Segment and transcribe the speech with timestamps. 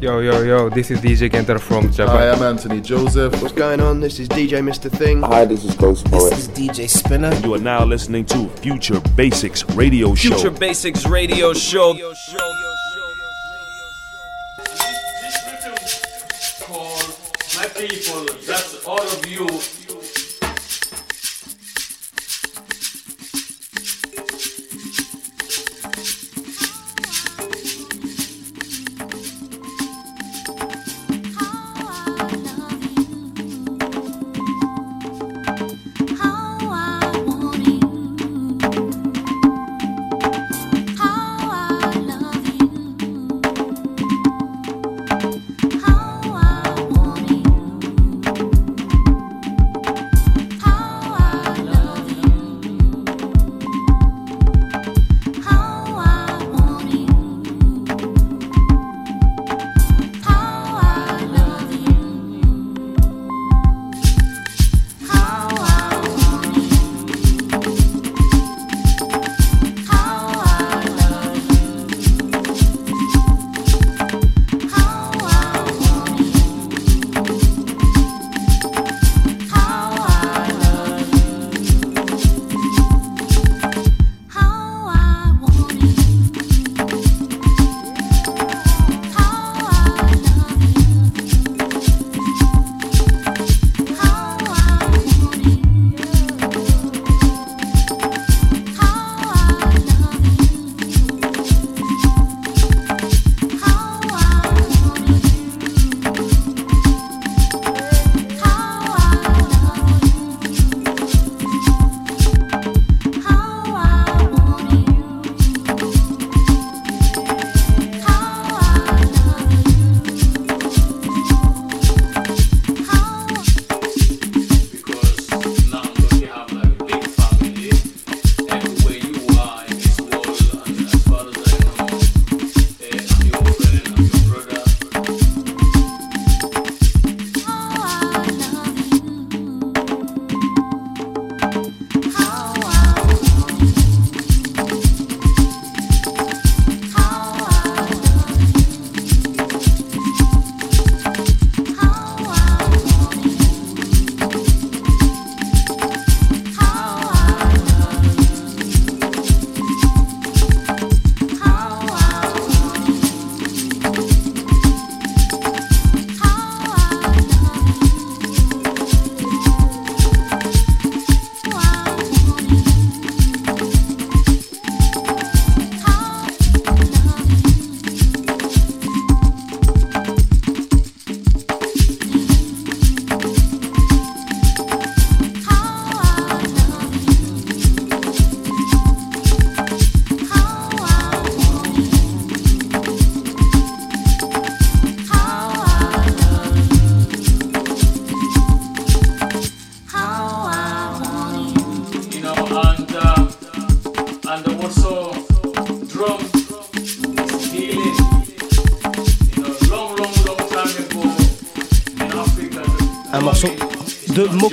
[0.00, 2.16] Yo, yo, yo, this is DJ Kenter from Japan.
[2.16, 3.42] Hi, I'm Anthony Joseph.
[3.42, 3.98] What's going on?
[3.98, 4.88] This is DJ Mr.
[4.88, 5.22] Thing.
[5.22, 6.30] Hi, this is Ghost Poet.
[6.30, 7.34] This is DJ Spinner.
[7.40, 10.36] You are now listening to Future Basics Radio Show.
[10.36, 11.94] Future Basics Radio Show.
[16.62, 16.96] Call
[17.56, 19.77] my people, that's all of you.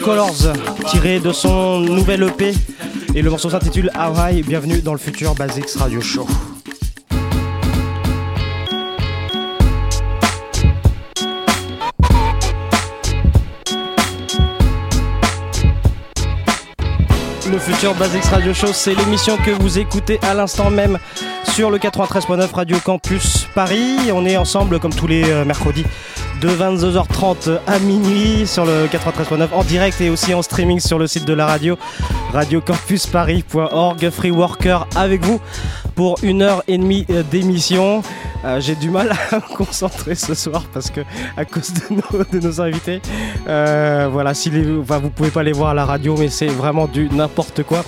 [0.06, 0.54] Colors
[0.92, 2.54] tiré de son nouvel EP
[3.16, 4.44] et le morceau s'intitule Hawaii.
[4.44, 6.28] Bienvenue dans le futur Basics Radio Show.
[17.50, 21.00] Le futur Basics Radio Show, c'est l'émission que vous écoutez à l'instant même
[21.52, 24.12] sur le 93.9 Radio Campus Paris.
[24.14, 25.86] On est ensemble comme tous les euh, mercredis
[26.42, 31.08] de 22h30 à minuit sur le 93.9 en direct et aussi en streaming sur le
[31.08, 31.78] site de la radio
[32.34, 34.10] radiocampusparis.org.
[34.10, 35.40] Free Worker avec vous
[35.96, 38.02] pour une heure et demie euh, d'émission.
[38.44, 41.02] Euh, J'ai du mal à me concentrer ce soir parce que
[41.38, 43.02] à cause de nos, invités,
[43.48, 46.88] euh, voilà, si les, vous pouvez pas les voir à la radio, mais c'est vraiment
[46.88, 47.84] du n'importe quoi.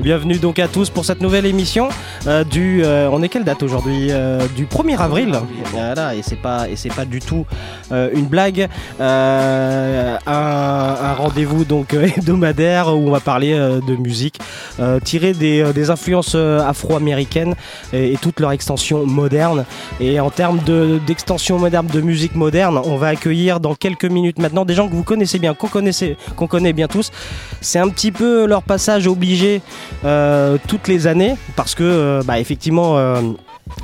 [0.00, 1.88] Bienvenue donc à tous pour cette nouvelle émission
[2.26, 5.34] euh, euh, on est quelle date aujourd'hui Euh, Du 1er avril.
[5.72, 6.66] Voilà, et c'est pas
[6.96, 7.46] pas du tout
[7.90, 8.68] une blague.
[9.00, 10.18] Un,
[11.14, 14.38] rendez-vous donc hebdomadaire où on va parler de musique
[15.04, 17.54] tirée des, influences afro-américaines
[17.92, 19.64] et, et toute leur extension moderne.
[20.00, 24.38] Et en termes de- d'extension moderne de musique moderne, on va accueillir dans quelques minutes
[24.38, 25.68] maintenant des gens que vous connaissez bien, qu'on
[26.36, 27.10] qu'on connaît bien tous.
[27.62, 29.62] C'est un petit peu leur passage obligé
[30.04, 32.98] euh, toutes les années parce que euh, bah, effectivement.
[32.98, 33.20] euh,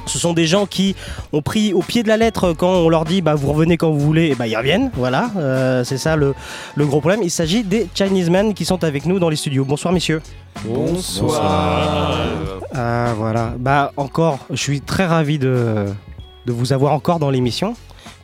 [0.06, 0.96] ce sont des gens qui
[1.32, 3.90] ont pris au pied de la lettre quand on leur dit bah, vous revenez quand
[3.90, 4.90] vous voulez, et bah, ils reviennent.
[4.94, 6.34] Voilà, euh, c'est ça le,
[6.74, 7.20] le gros problème.
[7.22, 9.64] Il s'agit des Chinese Men qui sont avec nous dans les studios.
[9.64, 10.20] Bonsoir messieurs.
[10.64, 12.18] Bonsoir.
[12.74, 15.86] Ah voilà, bah encore, je suis très ravi de,
[16.44, 17.74] de vous avoir encore dans l'émission.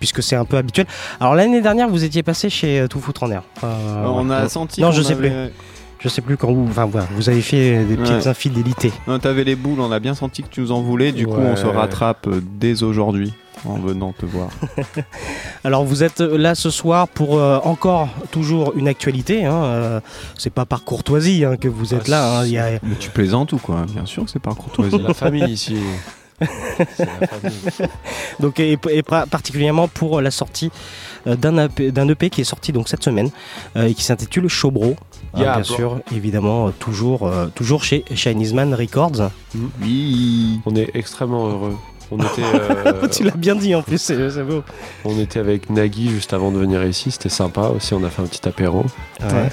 [0.05, 0.87] Puisque c'est un peu habituel.
[1.19, 3.43] Alors l'année dernière, vous étiez passé chez euh, Tout foutre en air.
[3.65, 4.35] Euh, on ouais.
[4.37, 4.83] a senti.
[4.83, 5.51] Non, je sais avait-
[5.99, 6.67] Je sais plus quand vous.
[6.69, 8.29] Enfin voilà, vous avez fait des petites Ouais.
[8.29, 8.93] infidélités.
[9.09, 11.11] Non, T'avais les boules, on a bien senti que tu nous en voulais.
[11.13, 13.33] Du coup, on se rattrape euh, dès aujourd'hui
[13.65, 14.51] en venant te voir.
[15.65, 19.47] Alors vous êtes là ce soir pour euh, encore toujours une actualité.
[19.47, 20.01] Hein, euh,
[20.37, 22.39] c'est pas par courtoisie hein, que vous êtes Ah, là.
[22.41, 23.87] hein, il y a- Mais tu plaisantes ou quoi?
[23.91, 24.99] Bien sûr que c'est par courtoisie.
[24.99, 25.77] La famille ici.
[28.41, 30.71] Donc et, et particulièrement pour la sortie
[31.27, 33.31] euh, d'un EP, EP qui est sorti donc cette semaine
[33.77, 34.97] euh, et qui s'intitule Showbro.
[35.35, 35.75] Hein, Yeah, bien bro.
[35.75, 39.31] sûr, évidemment, euh, toujours, euh, toujours chez Chinese Man Records.
[39.83, 40.61] oui.
[40.65, 41.77] On est extrêmement heureux.
[42.13, 42.43] On était,
[42.87, 44.63] euh, tu l'as bien dit en plus, c'est c'est beau.
[45.05, 47.11] on était avec Nagui juste avant de venir ici.
[47.11, 47.95] C'était sympa aussi.
[47.95, 48.85] On a fait un petit apéro.
[49.23, 49.49] Ouais.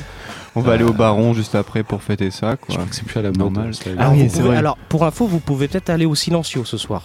[0.55, 2.51] On va aller au baron juste après pour fêter ça.
[2.51, 2.75] Je Quoi.
[2.75, 3.65] crois que c'est plus à la Normal.
[3.67, 3.73] mode.
[3.75, 3.89] ça.
[3.97, 4.57] Alors, oui, c'est pouvez- vrai.
[4.57, 7.03] alors, pour info, vous pouvez peut-être aller au Silencio ce soir.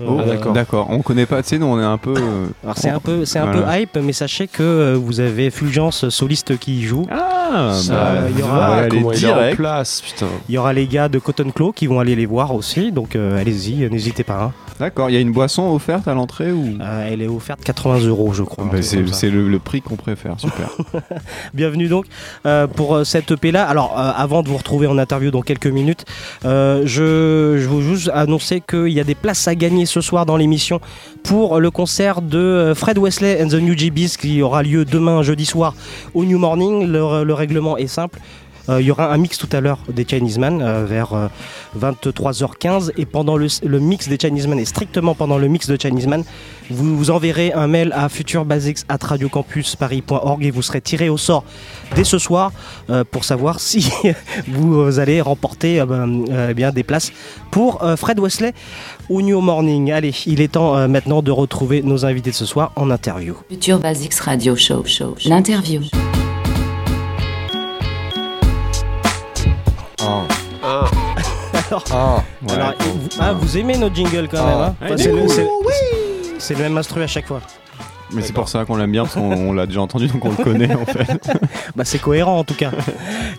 [0.00, 0.52] Oh, Euh, d'accord.
[0.52, 0.86] D'accord.
[0.90, 1.42] On connaît pas.
[1.42, 2.14] Tu sais, nous, on est un peu.
[2.16, 3.72] euh, Alors c'est un peu, c'est un Voilà.
[3.72, 7.04] peu hype, mais sachez que euh, vous avez Fulgence soliste qui y joue.
[7.10, 9.56] Ah, Ça, bah, il y aura- Ah, comment il est en direct.
[9.56, 10.26] place, putain.
[10.48, 13.16] Il y aura les gars de Cotton Claw qui vont aller les voir aussi, donc
[13.16, 14.40] euh, allez-y, n'hésitez pas.
[14.44, 14.52] hein.
[14.78, 15.10] D'accord.
[15.10, 16.78] Il y a une boisson offerte à l'entrée ou?
[16.80, 18.64] Euh, elle est offerte 80 euros, je crois.
[18.64, 20.38] Bah, truc C'est le, le prix qu'on préfère.
[20.38, 20.70] Super.
[21.54, 22.06] Bienvenue donc
[22.46, 23.66] euh, pour euh, cette EP là.
[23.66, 26.04] Alors euh, avant de vous retrouver en interview dans quelques minutes,
[26.44, 30.36] je, je veux juste annoncer qu'il y a des places à gagner ce soir dans
[30.36, 30.80] l'émission
[31.22, 35.44] pour le concert de Fred Wesley and the New GBs qui aura lieu demain jeudi
[35.44, 35.74] soir
[36.14, 36.86] au New Morning.
[36.86, 38.20] Le, le règlement est simple.
[38.68, 41.28] Euh, Il y aura un mix tout à l'heure des Chinese Man euh, vers euh,
[41.78, 43.48] 23h15 et pendant le,
[43.80, 46.24] mix des Chinese Man et strictement pendant le mix de Chinese Man,
[46.70, 51.44] vous, vous enverrez un mail à futurbasics@radiocampusparis.org et vous serez tiré au sort
[51.94, 52.52] dès ce soir
[52.90, 53.90] euh, pour savoir si
[54.46, 57.12] vous euh, allez remporter euh, ben, euh, eh bien des places
[57.50, 58.52] pour euh, Fred Wesley
[59.08, 59.92] au New Morning.
[59.92, 63.34] Allez, il est temps euh, maintenant de retrouver nos invités de ce soir en interview.
[63.48, 64.84] Future Basics Radio Show.
[64.86, 65.16] Show.
[65.26, 65.82] L'interview.
[71.70, 72.54] Alors, Ouais.
[72.54, 74.74] alors, et vous, ah, vous aimez nos jingles quand même hein.
[74.82, 75.28] Enfin, c'est, le,
[76.38, 77.40] c'est le même instru à chaque fois.
[78.12, 80.30] Mais c'est pour ça qu'on l'aime bien parce qu'on on l'a déjà entendu donc on
[80.30, 81.30] le connaît en fait.
[81.76, 82.72] Bah, c'est cohérent en tout cas.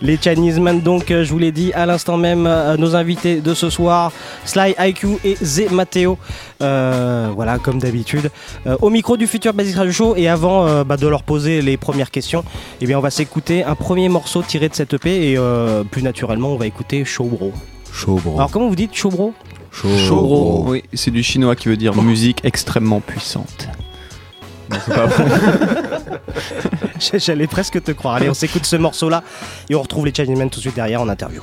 [0.00, 3.40] Les Chinese Man, donc, euh, je vous l'ai dit à l'instant même, euh, nos invités
[3.40, 4.12] de ce soir,
[4.44, 6.16] Sly IQ et Zé Matteo.
[6.62, 8.30] Euh, voilà, comme d'habitude.
[8.66, 11.62] Euh, au micro du futur Basic Radio Show, et avant euh, bah, de leur poser
[11.62, 12.44] les premières questions,
[12.80, 16.02] eh bien, on va s'écouter un premier morceau tiré de cette EP, et euh, plus
[16.02, 17.52] naturellement, on va écouter Showbro.
[17.92, 18.36] Chaud bro.
[18.36, 19.34] Alors, comment vous dites Showbro?
[19.72, 20.64] Chaud bro.
[20.68, 23.68] Oui, c'est du chinois qui veut dire musique extrêmement puissante.
[24.70, 26.20] Non, c'est pas vrai.
[27.18, 28.14] J'allais presque te croire.
[28.14, 29.22] Allez, on s'écoute ce morceau-là,
[29.68, 31.42] et on retrouve les Chinese Man tout de suite derrière en interview.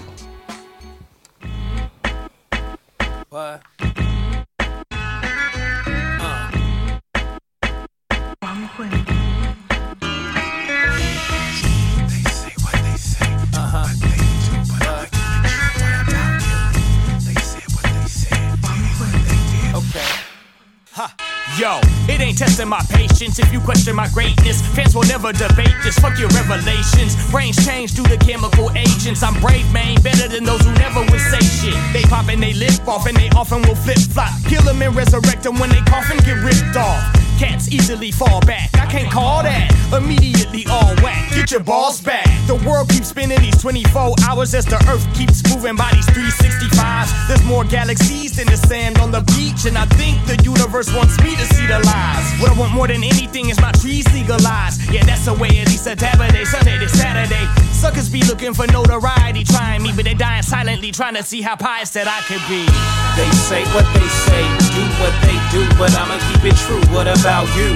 [21.57, 24.61] Yo, it ain't testing my patience if you question my greatness.
[24.75, 25.97] Fans will never debate this.
[25.97, 27.17] Fuck your revelations.
[27.31, 29.23] Brains change due to chemical agents.
[29.23, 31.73] I'm brave, man, better than those who never would say shit.
[31.93, 34.29] They pop and they lip off, and they often will flip flop.
[34.45, 37.26] Kill them and resurrect them when they cough and get ripped off.
[37.37, 38.69] Cats easily fall back.
[38.77, 41.29] I can't call that immediately all whack.
[41.33, 42.25] Get your balls back.
[42.47, 47.27] The world keeps spinning these 24 hours as the earth keeps moving by these 365s.
[47.27, 51.21] There's more galaxies than the sand on the beach, and I think the universe wants
[51.21, 52.25] me to see the lies.
[52.41, 54.81] What I want more than anything is my trees legalized.
[54.91, 56.11] Yeah, that's the way at least a day,
[56.45, 57.45] Sunday to Saturday.
[57.71, 61.55] Suckers be looking for notoriety, trying me, but they dying silently, trying to see how
[61.55, 62.65] pious that I could be.
[63.13, 66.81] They say what they say, do what they do, but I'ma keep it true.
[66.93, 67.75] What about you?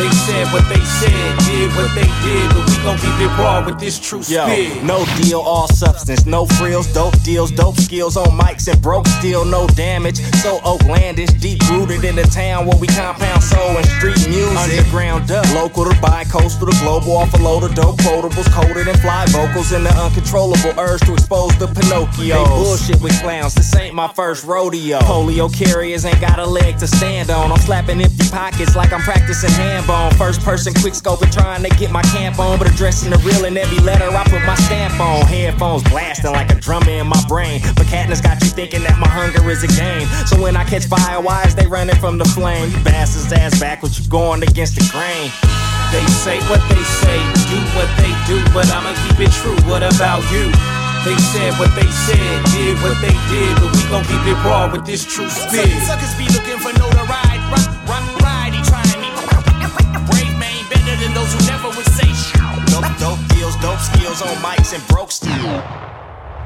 [0.00, 3.64] They said what they said, did what they did, but we gon' keep it raw
[3.66, 4.84] with this true Yo, spit.
[4.84, 9.44] no deal, all substance, no frills, dope deals, dope skills on mics and broke steel,
[9.44, 10.18] no damage.
[10.42, 14.56] So Oaklandish, deep rooted in the town where we compound soul and street music.
[14.56, 18.98] Underground up, local to bi-coastal to global, off a load of dope quotables, coded and
[19.00, 22.44] fly vocals, and the uncontrollable urge to expose the Pinocchio.
[22.44, 25.00] They bullshit with clowns, this ain't my first rodeo.
[25.00, 27.50] Polio carriers ain't got a leg to stand on.
[27.50, 30.14] I'm slapping empty pockets like I'm practicing handbone.
[30.14, 33.56] First person quick scoping, trying to get my camp on, but addressing the real in
[33.56, 35.24] every letter I put my stamp on.
[35.24, 37.64] Headphones blasting like a drummer in my brain.
[37.72, 40.04] But Katniss got you thinking that my hunger is a game.
[40.28, 42.68] So when I catch fire, why is they running from the flame?
[42.68, 45.32] You bastards ass backwards, you going against the grain.
[45.88, 47.16] They say what they say,
[47.48, 49.56] do what they do, but I'ma keep it true.
[49.64, 50.52] What about you?
[51.08, 54.68] They said what they said, did what they did, but we gon' keep it raw
[54.68, 55.64] with this true spit.
[55.88, 59.08] Suckers be looking for notoriety, rock, rock, variety, trying me.
[60.12, 62.35] Brave man better than those who never would say shit.
[62.76, 65.62] Dope, dope deals, dope skills on mics and broke steel.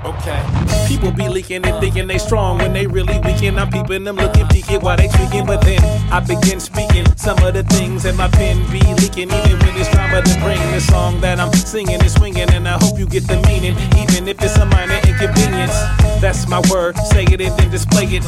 [0.05, 0.43] Okay.
[0.89, 3.59] People be leaking and thinking they strong when they really weaken.
[3.59, 5.81] I'm peeping them looking peeking while they tweaking, but then
[6.11, 9.31] I begin speaking some of the things that my pen be leaking.
[9.31, 12.79] Even when it's drama to bring the song that I'm singing and swinging, and I
[12.83, 15.77] hope you get the meaning, even if it's a minor inconvenience.
[16.21, 16.97] That's my word.
[16.99, 18.25] Say it and then display it.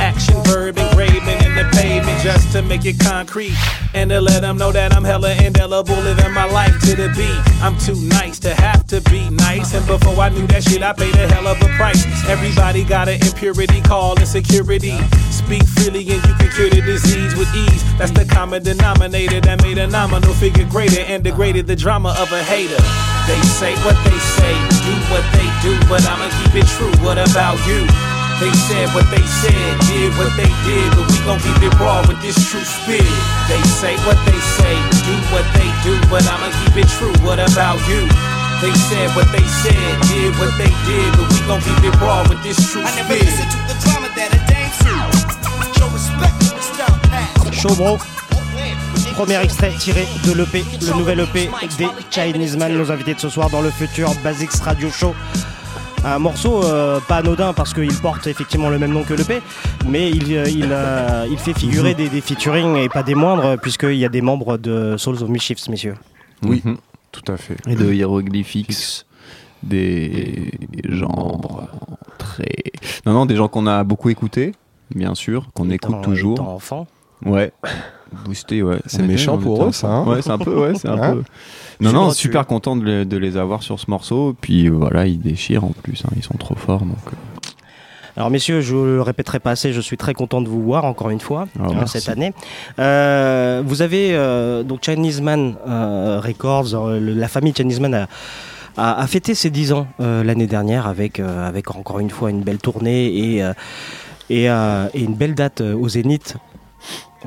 [0.00, 3.54] Action verb engraving in the pavement just to make it concrete
[3.94, 7.62] and to let them know that I'm hella indelible, living my life to the beat.
[7.62, 9.25] I'm too nice to have to be
[9.76, 12.08] and before I knew that shit, I paid a hell of a price.
[12.28, 14.96] Everybody got an impurity called insecurity.
[15.28, 17.84] Speak freely and you can cure the disease with ease.
[18.00, 22.32] That's the common denominator that made a nominal figure greater and degraded the drama of
[22.32, 22.80] a hater.
[23.28, 26.92] They say what they say, do what they do, but I'ma keep it true.
[27.04, 27.84] What about you?
[28.40, 32.00] They said what they said, did what they did, but we gon' keep it raw
[32.08, 33.04] with this true spit.
[33.48, 37.12] They say what they say, do what they do, but I'ma keep it true.
[37.24, 38.35] What about you?
[38.62, 42.22] They said what they said, did what they did, but we gon' keep it raw
[42.28, 43.24] with this true I never spit.
[43.24, 44.72] listened to the drama that a dame.
[45.76, 47.54] Show respect to the style pass.
[47.54, 47.98] Showbro.
[49.14, 51.48] Premier extrait tiré de l'EP, le nouvel EP
[51.78, 55.14] des Chinese Man, nos invités de ce soir dans le futur Basics Radio Show.
[56.04, 59.40] Un morceau euh, pas anodin parce qu'il porte effectivement le même nom que l'EP,
[59.86, 63.58] mais il, euh, il, euh, il fait figurer des, des featuring et pas des moindres,
[63.58, 65.94] puisqu'il y a des membres de Souls of Mischiefs, messieurs.
[66.42, 66.62] Oui,
[67.22, 67.56] tout à fait.
[67.66, 69.04] Et de Hieroglyphics,
[69.62, 70.50] des
[70.84, 71.40] gens
[72.18, 72.46] très.
[73.06, 74.52] Non, non, des gens qu'on a beaucoup écoutés,
[74.94, 76.34] bien sûr, qu'on écoute toujours.
[76.34, 76.86] étant enfant.
[77.24, 77.52] Ouais.
[78.24, 78.78] Boosté, ouais.
[78.86, 81.22] C'est méchant pour eux, ça, hein Ouais, c'est un peu, ouais, c'est un Hein peu.
[81.80, 84.34] Non, non, super content de les, de les avoir sur ce morceau.
[84.40, 86.80] Puis voilà, ils déchirent en plus, hein, ils sont trop forts.
[86.80, 87.16] Donc, euh,
[88.16, 91.10] Alors messieurs, je le répéterai pas assez, je suis très content de vous voir encore
[91.10, 92.32] une fois Ah, euh, cette année.
[92.78, 98.08] Euh, vous avez euh, donc Chinese Man Records, le- la famille Chinese Man a,
[98.78, 102.30] a, a fêté ses 10 ans euh, l'année dernière avec, euh, avec encore une fois
[102.30, 103.52] une belle tournée et, euh,
[104.30, 106.36] et, et une belle date au Zénith.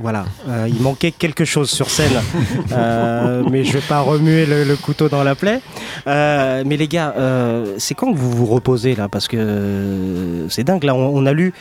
[0.01, 2.11] Voilà, Euh, il manquait quelque chose sur scène,
[2.71, 5.59] Euh, mais je vais pas remuer le, le couteau dans la plaie.
[6.07, 9.09] Euh, mais les gars, euh, c'est quand que vous vous reposez là?
[9.09, 10.83] Parce que euh, c'est dingue.
[10.83, 11.53] Là, on, on a lu,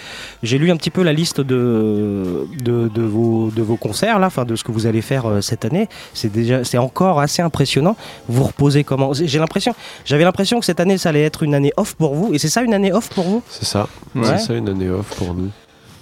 [0.42, 4.26] j'ai lu un petit peu la liste de de, de vos de vos concerts là,
[4.28, 5.88] enfin de ce que vous allez faire euh, cette année.
[6.14, 7.97] C'est déjà, c'est encore assez impressionnant.
[8.28, 9.12] Vous reposez comment?
[9.14, 12.33] J'ai l'impression, j'avais l'impression que cette année ça allait être une année off pour vous.
[12.35, 13.42] Et c'est ça une année off pour vous?
[13.49, 13.88] C'est ça.
[14.14, 14.23] Ouais.
[14.25, 15.50] C'est ça une année off pour nous.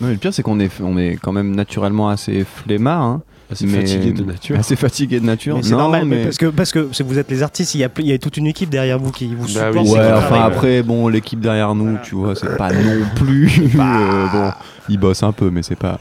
[0.01, 3.03] Non, mais le pire, c'est qu'on est, on est quand même naturellement assez flemmard.
[3.03, 4.59] Hein, Assez mais- fatigué de nature.
[4.59, 5.57] Assez fatigué de nature.
[5.57, 7.85] Mais c'est Non, normal, mais parce que parce que vous êtes les artistes, il y
[7.85, 9.87] a il y a toute une équipe derrière vous qui vous Bah supporte.
[9.87, 13.49] oui, Ouais, enfin après, bon, l'équipe derrière nous, tu vois, c'est pas non plus.
[13.79, 14.51] euh, bon,
[14.89, 16.01] ils bossent un peu, mais c'est pas.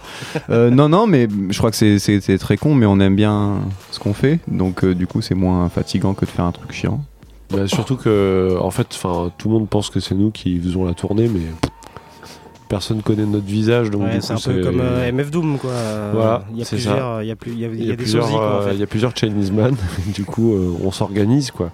[0.50, 3.60] Euh, non, non, mais je crois que c'est- très con, mais on aime bien
[3.92, 6.72] ce qu'on fait, donc euh, du coup, c'est moins fatigant que de faire un truc
[6.72, 7.04] chiant.
[7.52, 10.84] Bah, surtout que, en fait, enfin, tout le monde pense que c'est nous qui faisons
[10.84, 11.42] la tournée, mais
[12.68, 15.72] personne connaît notre visage, donc Ouais, c'est un peu comme euh, MF Doom quoi.
[16.14, 17.88] Voilà, il y a plusieurs, il y a plus, il y a, il Il y
[17.88, 18.74] a des plusieurs, sosies, quoi, en fait.
[18.74, 19.76] il y a plusieurs Chinese man,
[20.14, 21.72] du coup, euh, on s'organise, quoi.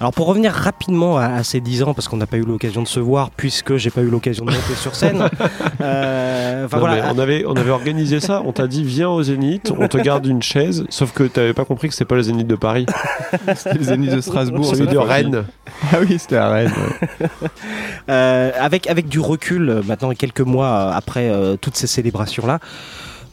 [0.00, 2.82] Alors pour revenir rapidement à, à ces 10 ans, parce qu'on n'a pas eu l'occasion
[2.82, 5.28] de se voir, puisque j'ai pas eu l'occasion de monter sur scène.
[5.80, 7.02] euh, enfin, Non, voilà.
[7.02, 9.98] mais on, avait, on avait organisé ça, on t'a dit viens au Zénith, on te
[9.98, 12.86] garde une chaise, sauf que t'avais pas compris que c'était pas le Zénith de Paris.
[13.56, 14.64] C'était le Zénith de Strasbourg.
[14.64, 14.96] Celui de.
[14.98, 15.44] Rennes.
[15.92, 16.72] Ah oui, c'était Rennes.
[17.20, 17.28] ouais.
[18.08, 22.60] Euh, avec, avec du recul, euh, maintenant quelques mois euh, après euh, toutes ces célébrations-là,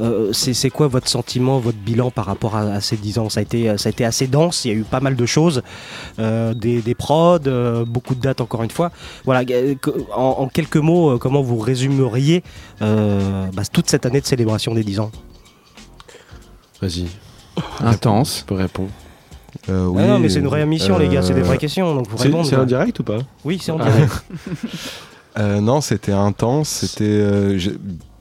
[0.02, 3.30] euh, c'est c'est quoi votre sentiment, votre bilan par rapport à, à ces 10 ans?
[3.30, 5.26] Ça a, été, ça a été assez dense, il y a eu pas mal de
[5.28, 5.62] choses,
[6.18, 8.92] euh, des, des prods, euh, beaucoup de dates encore une fois.
[9.26, 9.44] Voilà,
[10.16, 12.44] en, en quelques mots, comment vous résumeriez
[12.82, 15.12] euh, bah, toute cette année de célébration des 10 ans?
[16.82, 17.06] Vas-y.
[17.80, 18.40] Intense.
[18.40, 18.90] Tu peux répondre.
[19.70, 21.96] Euh, Ah non, mais c'est une vraie émission, les gars, c'est des vraies questions.
[21.96, 22.64] Donc vous C'est répondez, c'est quoi.
[22.64, 23.90] un direct ou pas Oui, c'est en Ah.
[23.90, 24.24] direct.
[25.40, 26.70] Euh, non, c'était intense.
[26.70, 27.58] C'était, euh,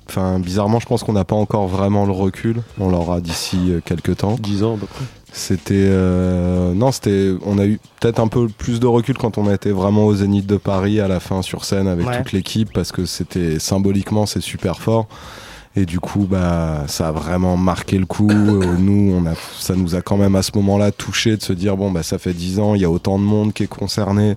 [0.08, 2.62] enfin, bizarrement, je pense qu'on n'a pas encore vraiment le recul.
[2.80, 4.36] On l'aura d'ici euh, quelques temps.
[4.40, 5.04] 10 ans à peu près.
[5.30, 9.46] C'était, euh, non, c'était, on a eu peut-être un peu plus de recul quand on
[9.46, 12.16] a été vraiment au Zénith de Paris à la fin sur scène avec Ouais.
[12.22, 15.06] toute l'équipe parce que c'était symboliquement c'est super fort.
[15.74, 18.28] Et du coup, bah, ça a vraiment marqué le coup.
[18.30, 21.52] Euh, nous, on a, ça nous a quand même à ce moment-là touché de se
[21.54, 23.68] dire bon, bah, ça fait 10 ans, il y a autant de monde qui est
[23.68, 24.36] concerné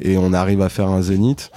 [0.00, 1.50] et on arrive à faire un zénith.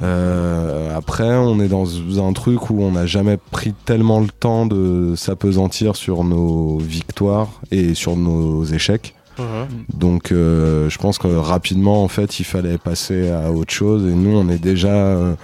[0.00, 1.86] Euh, après, on est dans
[2.20, 7.48] un truc où on n'a jamais pris tellement le temps de s'apesantir sur nos victoires
[7.70, 9.14] et sur nos échecs.
[9.38, 9.84] Mhm.
[9.94, 14.06] Donc, euh, je pense que rapidement, en fait, il fallait passer à autre chose.
[14.06, 14.88] Et nous, on est déjà.
[14.88, 15.34] euh,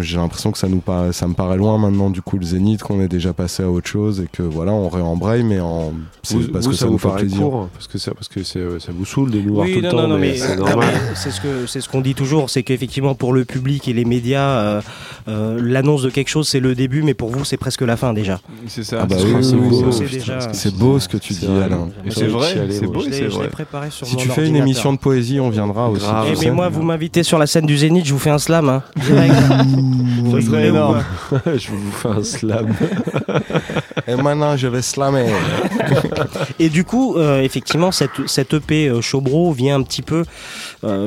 [0.00, 2.82] j'ai l'impression que ça nous paraît, ça me paraît loin maintenant du coup le Zénith
[2.82, 5.92] qu'on est déjà passé à autre chose et que voilà on réembraye mais en
[6.22, 7.38] c'est Vous, parce vous, que ça, ça, vous fait paraît plaisir.
[7.40, 9.80] court parce que, ça, parce que euh, ça vous saoule de nous voir tout Oui,
[9.80, 10.94] le non, temps, non, non, mais, mais, c'est non, normal.
[11.14, 14.04] c'est ce que c'est ce qu'on dit toujours, c'est qu'effectivement pour le public et les
[14.04, 14.80] médias, euh,
[15.28, 18.12] euh, l'annonce de quelque chose c'est le début, mais pour vous c'est presque la fin
[18.12, 18.40] déjà.
[18.66, 18.98] C'est ça.
[19.02, 19.90] Ah bah c'est oui, c'est oui, beau.
[20.52, 21.64] c'est beau ce que tu dis vrai.
[21.64, 21.88] Alain.
[22.10, 23.48] C'est vrai, c'est beau c'est vrai.
[23.48, 26.04] préparé sur Si tu fais une émission de poésie, on viendra aussi.
[26.26, 28.82] Eh, mais moi vous m'invitez sur la scène du Zénith, je vous fais un slam,
[30.30, 31.02] Ça serait énorme.
[31.46, 32.74] je vous fais un slam.
[34.06, 35.26] Et maintenant, je vais slammer.
[36.58, 40.24] Et du coup, euh, effectivement, cette, cette EP euh, Chobro vient un petit peu, euh,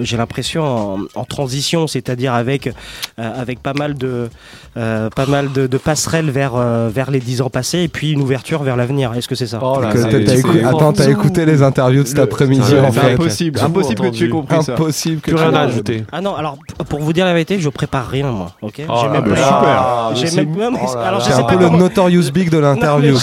[0.01, 2.71] j'ai l'impression, en, en transition, c'est-à-dire avec, euh,
[3.17, 4.29] avec pas mal de,
[4.77, 8.11] euh, pas mal de, de passerelles vers, euh, vers les 10 ans passés et puis
[8.11, 9.13] une ouverture vers l'avenir.
[9.13, 11.09] Est-ce que c'est ça Oh là Que là, t'as- c'est- t'as écou- c'est- Attends, t'as
[11.09, 13.13] écouté les interviews de cet après-midi c'est en fait.
[13.13, 14.73] impossible, impossible que tu aies compris ça.
[14.73, 16.03] Impossible que tu rien à ajouter.
[16.11, 16.57] Ah non, alors
[16.89, 18.51] pour vous dire la vérité, je prépare rien moi.
[18.61, 18.81] Ok?
[18.89, 21.55] Oh J'ai même pas- Ah, J'ai même- mais- oh là alors, je sais un pas
[21.55, 23.17] peu le notorious big de l'interview.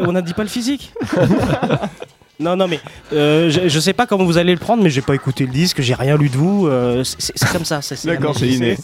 [0.00, 0.92] on n'a dit pas le physique
[2.40, 2.80] Non, non, mais
[3.12, 5.52] euh, je, je sais pas comment vous allez le prendre, mais j'ai pas écouté le
[5.52, 6.66] disque, j'ai rien lu de vous.
[6.66, 7.82] euh, c'est- comme ça.
[7.82, 8.76] c'est- D'accord, c'est inné.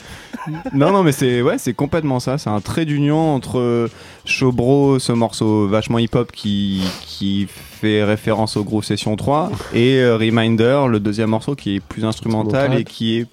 [0.75, 2.36] non, non, mais c'est ouais, c'est complètement ça.
[2.38, 3.88] C'est un trait d'union entre
[4.25, 10.16] Chobro, ce morceau vachement hip-hop qui, qui fait référence au groupe Session 3, et euh,
[10.16, 12.78] Reminder, le deuxième morceau qui est plus Instrumental.
[12.78, 13.26] et qui est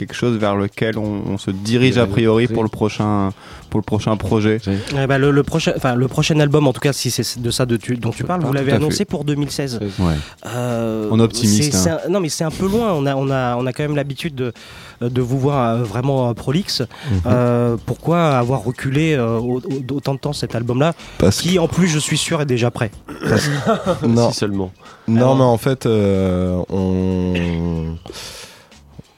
[0.00, 3.30] quelque chose vers lequel on, on se dirige a priori pour le prochain
[3.70, 4.58] pour le prochain projet.
[4.66, 7.50] Eh ben, le, le prochain, enfin, le prochain album, en tout cas, si c'est de
[7.52, 9.04] ça de tu- dont tu parles, vous l'avez annoncé fait.
[9.04, 9.78] pour 2016.
[10.00, 10.14] Ouais.
[10.46, 11.98] Euh, On est optimiste, hein.
[12.04, 12.92] un- non, mais c'est un peu loin.
[12.94, 14.52] On a, on a, on a quand même l'habitude de,
[15.00, 16.80] de vous voir euh, vraiment euh, prolixe.
[16.80, 17.20] Mhm.
[17.26, 21.68] Euh, pourquoi avoir reculé euh, au- au- autant de temps cet album-là, Parce qui en
[21.68, 22.90] plus, je suis sûr, est déjà prêt?
[24.02, 24.30] Non.
[24.32, 24.72] Si seulement.
[25.06, 27.94] Non, Alors- mais en fait, euh, on...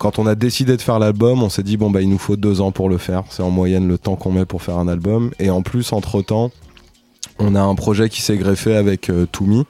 [0.03, 2.35] quand on a décidé de faire l'album, on s'est dit bon bah il nous faut
[2.35, 3.23] deux ans pour le faire.
[3.31, 5.31] C'est en moyenne le temps qu'on met pour faire un album.
[5.38, 6.51] Et en plus, entre temps,
[7.38, 9.65] on a un projet qui s'est greffé avec euh, Toumi.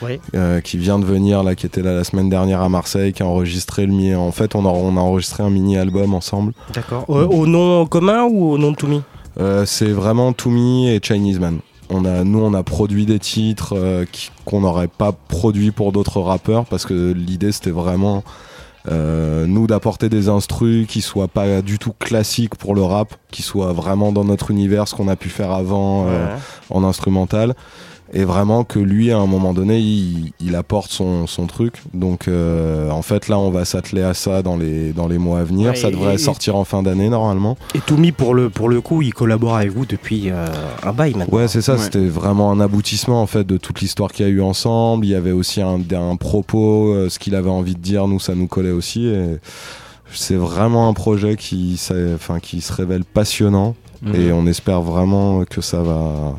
[0.00, 0.20] Oui.
[0.36, 3.24] euh, qui vient de venir là, qui était là la semaine dernière à Marseille, qui
[3.24, 4.14] a enregistré le mini.
[4.14, 6.52] En fait, on a, on a enregistré un mini album ensemble.
[6.72, 7.04] D'accord.
[7.08, 9.02] Euh, au nom commun ou au nom de Toumi?
[9.40, 11.58] Euh, c'est vraiment Toumi et Chinese Man.
[11.90, 14.04] On a, nous, on a produit des titres euh,
[14.44, 18.22] qu'on n'aurait pas produit pour d'autres rappeurs parce que l'idée c'était vraiment
[18.86, 23.42] euh, nous d'apporter des instrus qui soient pas du tout classiques pour le rap, qui
[23.42, 26.36] soient vraiment dans notre univers, ce qu'on a pu faire avant euh,
[26.70, 27.54] en instrumental.
[28.14, 31.74] Et vraiment que lui, à un moment donné, il, il apporte son, son truc.
[31.92, 35.40] Donc, euh, en fait, là, on va s'atteler à ça dans les, dans les mois
[35.40, 35.70] à venir.
[35.72, 37.58] Ouais, ça devrait et- sortir en fin d'année, normalement.
[37.74, 40.46] Et Toumi, pour le, pour le coup, il collabore avec vous depuis euh,
[40.82, 41.36] un bail maintenant.
[41.36, 41.74] Ouais, c'est ça.
[41.74, 41.78] Ouais.
[41.80, 45.04] C'était vraiment un aboutissement en fait de toute l'histoire qu'il y a eu ensemble.
[45.04, 48.08] Il y avait aussi un, un propos, euh, ce qu'il avait envie de dire.
[48.08, 49.06] Nous, ça nous collait aussi.
[49.06, 49.36] Et
[50.14, 51.78] c'est vraiment un projet qui,
[52.14, 53.74] enfin, qui se révèle passionnant.
[54.00, 54.14] Mhm.
[54.14, 56.34] Et on espère vraiment que ça va,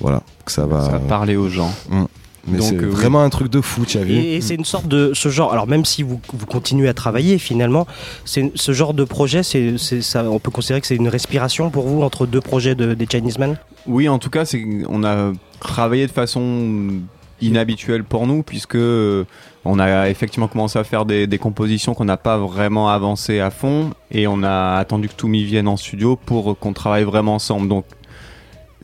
[0.00, 0.84] voilà, que ça va.
[0.84, 1.72] Ça va parler aux gens.
[1.88, 2.04] Mm.
[2.46, 2.90] Mais c'est euh, oui.
[2.90, 5.28] vraiment un truc de fou, tu as vu Et, et c'est une sorte de ce
[5.28, 5.52] genre.
[5.52, 7.86] Alors même si vous, vous continuez à travailler, finalement,
[8.24, 10.24] c'est ce genre de projet, c'est ça.
[10.30, 13.38] On peut considérer que c'est une respiration pour vous entre deux projets de, des Chinese
[13.38, 13.56] Men?
[13.86, 17.00] Oui, en tout cas, c'est on a travaillé de façon
[17.40, 19.24] inhabituel pour nous puisque euh,
[19.64, 23.50] on a effectivement commencé à faire des, des compositions qu'on n'a pas vraiment avancées à
[23.50, 27.68] fond et on a attendu que Toumi vienne en studio pour qu'on travaille vraiment ensemble.
[27.68, 27.84] Donc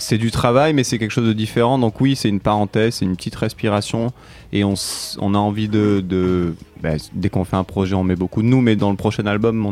[0.00, 1.78] c'est du travail, mais c'est quelque chose de différent.
[1.78, 4.12] Donc oui, c'est une parenthèse, c'est une petite respiration,
[4.52, 8.48] et on, a envie de, bah, dès qu'on fait un projet, on met beaucoup de
[8.48, 9.64] nous, mais dans le prochain album,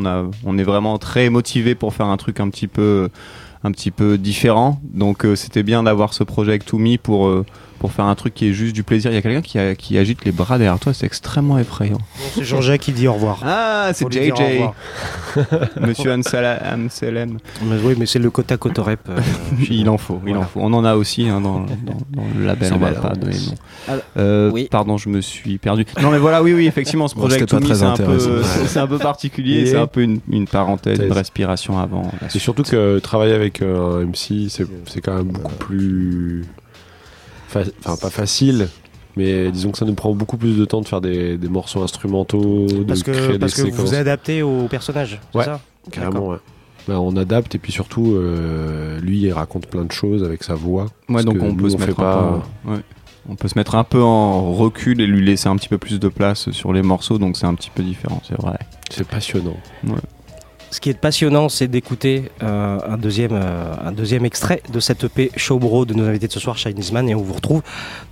[0.45, 3.09] on est vraiment très motivé pour faire un truc un petit peu,
[3.64, 4.81] un petit peu différent.
[4.85, 7.45] Donc euh, c'était bien d'avoir ce projet avec Toumi pour euh,
[7.79, 9.11] pour faire un truc qui est juste du plaisir.
[9.11, 11.99] Il y a quelqu'un qui, agite les bras derrière toi, c'est extrêmement effrayant.
[12.35, 13.41] C'est Jean-Jacques qui dit au revoir.
[13.45, 14.62] Ah, c'est JJ.
[15.81, 16.14] Monsieur.
[17.62, 19.01] Mais oui, mais c'est le quota cotorep.
[19.09, 19.21] euh,
[19.71, 20.61] il en faut, il en faut.
[20.61, 21.67] On en a aussi hein, dans, dans-
[22.11, 23.37] dans le label, on va pas donner
[24.17, 24.69] Euh, oui.
[24.71, 25.87] Pardon, je me suis perdu.
[26.03, 27.95] Non mais voilà, oui, oui, effectivement, ce Bon, projet c'est un, peu, intéressant.
[28.43, 32.11] c'est- c'est un peu particulier, c'est un peu une, une parenthèse, une respiration avant.
[32.35, 36.45] Et surtout que travailler avec euh, un MC, c'est c'est quand même beaucoup plus.
[37.48, 38.68] Fa- Enfin, pas facile,
[39.16, 41.82] mais disons que ça nous prend beaucoup plus de temps de faire des, des morceaux
[41.82, 43.90] instrumentaux, Parce de que, créer parce des que vous séquences.
[43.90, 45.61] vous adaptez au personnage, c'est Ouais, ça?
[45.90, 46.37] carrément, ouais.
[46.87, 50.54] Bah, on adapte et puis surtout, euh, lui, il raconte plein de choses avec sa
[50.54, 50.84] voix.
[51.08, 52.14] Ouais, Parce donc on nous, peut se fait mettre pas.
[52.22, 52.80] un peu, ouais.
[53.28, 56.00] on peut se mettre un peu en recul et lui laisser un petit peu plus
[56.00, 58.56] de place sur les morceaux, donc c'est un petit peu différent, c'est vrai.
[58.90, 59.56] C'est passionnant.
[59.87, 59.96] Ouais.
[60.70, 65.04] Ce qui est passionnant, c'est d'écouter euh, un, deuxième, euh, un deuxième extrait de cette
[65.04, 67.62] EP Showbro de nos invités de ce soir, Chinese Man, et on vous retrouve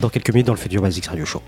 [0.01, 1.43] dans quelques minutes dans le Futur Basics Radio Show.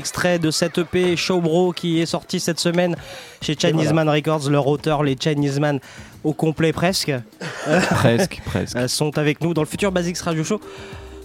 [0.00, 2.96] Extrait de cette EP Showbro qui est sorti cette semaine
[3.42, 4.48] chez Chinese Man Records.
[4.50, 5.78] Leur auteur, les Chinese Man,
[6.24, 7.12] au complet presque,
[7.90, 8.76] Presque, presque.
[8.76, 10.58] euh, sont avec nous dans le futur Basics Radio Show.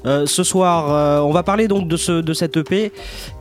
[0.05, 2.91] Euh, ce soir, euh, on va parler donc de, ce, de cette EP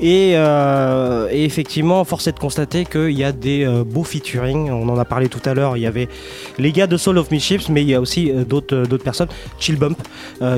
[0.01, 4.71] et, euh, et effectivement, force est de constater qu'il y a des beaux featuring.
[4.71, 5.77] On en a parlé tout à l'heure.
[5.77, 6.09] Il y avait
[6.59, 9.29] les gars de Soul of Mischiefs, mais il y a aussi d'autres d'autres personnes.
[9.59, 9.99] Chill Bump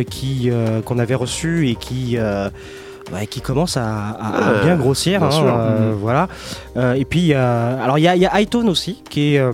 [0.09, 0.51] qui
[0.85, 2.17] qu'on avait reçu et qui
[3.13, 5.19] ouais, qui commence à, à- à Ouais, bien grossir.
[5.21, 5.47] bien hein, sûr.
[5.47, 5.99] euh, Mhm.
[6.01, 6.29] Voilà.
[6.77, 9.35] Euh, et puis il y a- alors il y a, y a Hightone aussi qui
[9.35, 9.53] est euh,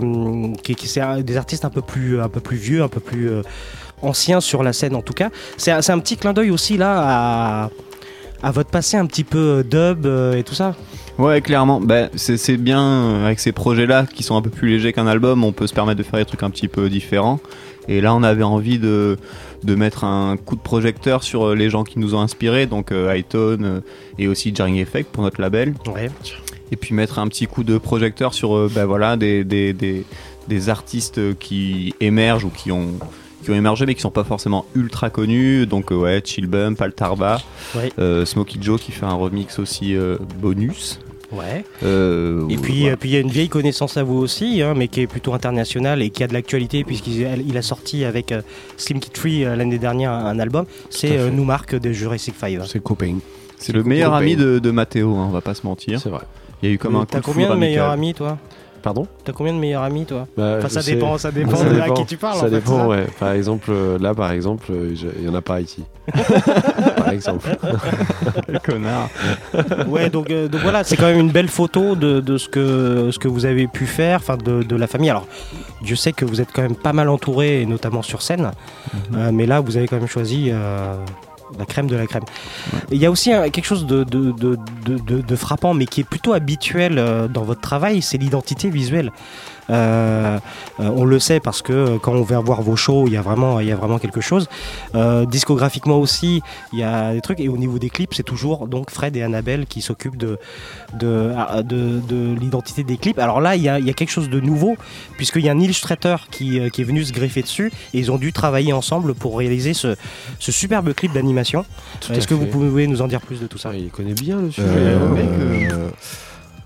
[0.63, 3.29] qui, qui- des artistes un peu plus un peu plus vieux, un peu plus
[4.01, 5.29] anciens sur la scène en tout cas.
[5.57, 7.69] C'est un- petit clin d'œil aussi là à
[8.45, 10.75] à votre passé un petit peu dub et tout ça.
[11.17, 11.79] Ouais, clairement.
[11.79, 15.53] Bah, c'est bien avec ces projets-là qui sont un peu plus légers qu'un album, on
[15.53, 17.39] peut se permettre de faire des trucs un petit peu différents.
[17.87, 19.17] Et là, on avait envie de,
[19.65, 22.91] de mettre un coup de projecteur sur euh, les gens qui nous ont inspirés, donc
[22.91, 23.79] euh, Hightone euh,
[24.17, 25.73] et aussi Jarring Effect pour notre label.
[25.93, 26.09] Ouais.
[26.71, 30.05] Et puis mettre un petit coup de projecteur sur euh, bah, voilà, des, des, des,
[30.47, 32.93] des artistes qui émergent ou qui ont,
[33.43, 35.65] qui ont émergé mais qui sont pas forcément ultra connus.
[35.67, 37.41] Donc euh, ouais, Chill Bump, Altarba,
[37.75, 37.91] Ouais.
[37.99, 40.99] euh, Smokey Joe qui fait un remix aussi euh, bonus.
[41.33, 41.65] Ouais.
[41.83, 42.93] Euh, Et puis, voilà.
[42.93, 45.07] euh, puis il y a une vieille connaissance à vous aussi, hein, mais qui est
[45.07, 48.41] plutôt internationale et qui a de l'actualité puisqu'il il a sorti avec euh,
[48.77, 50.65] Slim Kid euh, l'année dernière un, album.
[50.89, 52.59] C'est euh, Nous Marc de Jurassic 5.
[52.65, 53.17] C'est copain.
[53.57, 55.99] C'est le meilleur ami de, de Mathéo, hein, on va pas se mentir.
[55.99, 56.23] C'est vrai.
[56.61, 58.37] Il y a eu comme un coup T'as combien de meilleurs amis toi?
[58.83, 60.93] Pardon T'as combien de meilleurs amis toi Bah, Enfin, je ça sais.
[60.93, 62.35] dépend, ça dépend Ça de à qui tu parles.
[62.35, 63.05] Ça en fait, dépend, ça ouais.
[63.17, 65.83] Par exemple, euh, là, par exemple, euh, je- il y en a pas ici.
[66.97, 67.49] par exemple.
[68.65, 69.09] Connard.
[69.87, 73.09] ouais, donc, euh, donc voilà, c'est quand même une belle photo de, de ce, que,
[73.11, 75.09] ce que vous avez pu faire, enfin de, de la famille.
[75.09, 75.27] Alors,
[75.81, 78.51] Dieu sait que vous êtes quand même pas mal entouré, et notamment sur scène,
[79.15, 80.95] Euh, mais là, vous avez quand même choisi euh,
[81.57, 82.23] la crème de la crème.
[82.91, 87.43] Il y a aussi quelque chose de frappant, mais qui est plutôt habituel euh, dans
[87.43, 89.11] votre travail, c'est l'identité visuelle.
[89.69, 90.39] Euh,
[90.79, 93.21] on le sait parce que euh, quand on vient voir vos shows, il y a
[93.21, 94.47] vraiment, il y a vraiment quelque chose.
[94.95, 96.41] Euh, discographiquement aussi,
[96.73, 97.39] il y a des trucs.
[97.39, 100.37] Et au niveau des clips, c'est toujours donc Fred et Annabelle qui s'occupent de
[100.97, 103.19] de, ah, de, de l'identité des clips.
[103.19, 104.75] Alors là, il y a, il y a quelque chose de nouveau
[105.17, 108.17] puisqu'il y a un illustrateur qui, qui est venu se greffer dessus et ils ont
[108.17, 109.95] dû travailler ensemble pour réaliser ce,
[110.39, 111.65] ce superbe clip d'animation.
[112.11, 113.73] Est-ce que vous pouvez nous en dire plus de tout ça?
[113.73, 114.67] Il connaît bien le sujet.
[114.67, 115.25] Euh, le mec,
[115.71, 115.89] euh.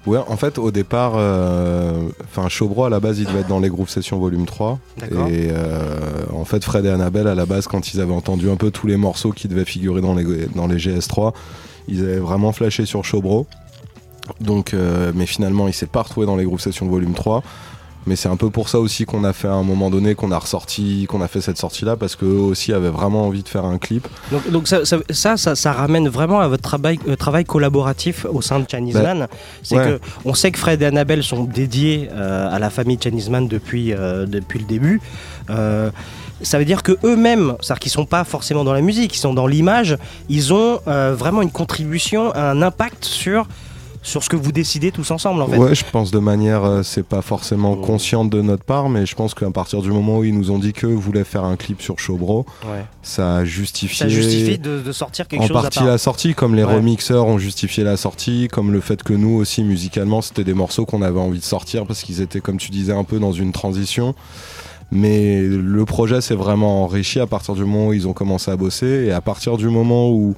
[0.07, 3.59] Ouais, en fait, au départ, euh, enfin, Chobro à la base, il devait être dans
[3.59, 4.79] les groupes session volume 3.
[4.97, 5.27] D'accord.
[5.27, 5.99] Et euh,
[6.33, 8.87] en fait, Fred et Annabelle, à la base, quand ils avaient entendu un peu tous
[8.87, 11.33] les morceaux qui devaient figurer dans les, dans les GS3,
[11.89, 13.47] ils avaient vraiment flashé sur Chobro.
[14.39, 17.43] Donc, euh, mais finalement, il s'est pas retrouvé dans les groupes session volume 3.
[18.07, 20.31] Mais c'est un peu pour ça aussi qu'on a fait à un moment donné, qu'on
[20.31, 23.65] a ressorti, qu'on a fait cette sortie-là, parce qu'eux aussi avaient vraiment envie de faire
[23.65, 24.07] un clip.
[24.31, 28.25] Donc, donc ça, ça, ça, ça- ça ramène vraiment à votre travail, euh, travail collaboratif
[28.31, 29.27] au sein de Chinese Bah, Man.
[29.61, 29.85] C'est ouais.
[29.85, 33.47] que on sait que Fred et Annabelle sont dédiés euh, à la famille Chinese Man
[33.47, 35.01] depuis, euh, depuis le début.
[36.43, 39.33] Ça veut dire que eux-mêmes, c'est-à-dire qu'ils sont pas forcément dans la musique, ils sont
[39.33, 39.97] dans l'image,
[40.29, 43.47] ils ont euh, vraiment une contribution, un impact sur
[44.07, 45.57] sur ce que vous décidez tous ensemble en fait.
[45.57, 49.15] Ouais, je pense de manière, euh, c'est pas forcément consciente de notre part, mais je
[49.15, 51.81] pense qu'à partir du moment où ils nous ont dit qu'eux voulaient faire un clip
[51.81, 52.85] sur Showbro, Ouais.
[53.01, 53.97] ça a justifié.
[53.97, 55.87] Ça justifie de, de sortir quelque en chose à partie part.
[55.87, 56.75] la sortie, comme les Ouais.
[56.75, 60.85] remixeurs ont justifié la sortie, comme le fait que nous aussi musicalement c'était des morceaux
[60.85, 63.51] qu'on avait envie de sortir parce qu'ils étaient, comme tu disais, un peu dans une
[63.51, 64.15] transition.
[64.89, 68.55] Mais le projet s'est vraiment enrichi à partir du moment où ils ont commencé à
[68.55, 70.33] bosser et à partir du moment où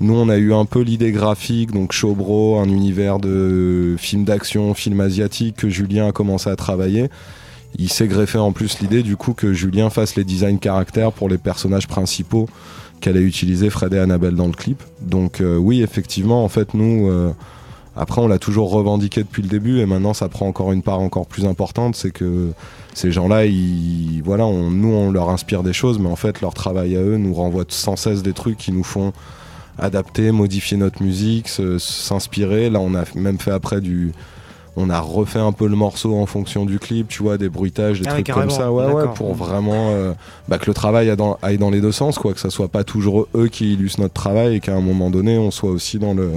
[0.00, 4.74] nous on a eu un peu l'idée graphique, donc Showbro, un univers de films d'action,
[4.74, 7.08] films asiatiques que Julien a commencé à travailler.
[7.76, 11.28] Il s'est greffé en plus l'idée du coup que Julien fasse les designs caractères pour
[11.28, 12.48] les personnages principaux
[13.00, 14.82] qu'elle a utilisé Fred et Annabelle dans le clip.
[15.00, 17.32] Donc euh, oui, effectivement, en fait, nous, euh,
[17.96, 21.00] après, on l'a toujours revendiqué depuis le début, et maintenant, ça prend encore une part
[21.00, 22.50] encore plus importante, c'est que
[22.94, 23.42] ces gens-là,
[24.24, 27.34] voilà, nous, on leur inspire des choses, mais en fait, leur travail à eux nous
[27.34, 29.12] renvoie sans cesse des trucs qui nous font
[29.78, 32.70] adapter, modifier notre musique, s'inspirer.
[32.70, 34.12] Là, on a même fait après du
[34.76, 38.00] on a refait un peu le morceau en fonction du clip, tu vois, des bruitages,
[38.00, 40.12] des Ah trucs comme ça, ouais, ouais, pour vraiment euh,
[40.48, 42.68] bah, que le travail aille dans, aille dans les deux sens, quoi, que ça soit
[42.68, 45.98] pas toujours eux qui illustrent notre travail et qu'à un moment donné, on soit aussi
[45.98, 46.30] dans le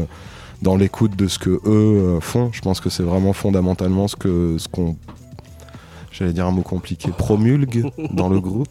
[0.61, 2.49] dans l'écoute de ce que eux euh, font.
[2.51, 4.95] Je pense que c'est vraiment fondamentalement ce que ce qu'on
[6.17, 7.09] J'allais dire un mot compliqué.
[7.15, 8.69] Promulgue dans le groupe.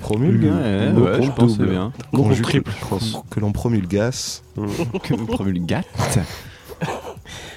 [0.00, 0.44] Promulgue.
[0.44, 1.66] Ouais, je pense que double.
[1.66, 1.92] c'est bien.
[2.42, 2.72] Triple.
[3.30, 4.42] Que l'on promulgasse.
[5.02, 5.86] que l'on promulgate.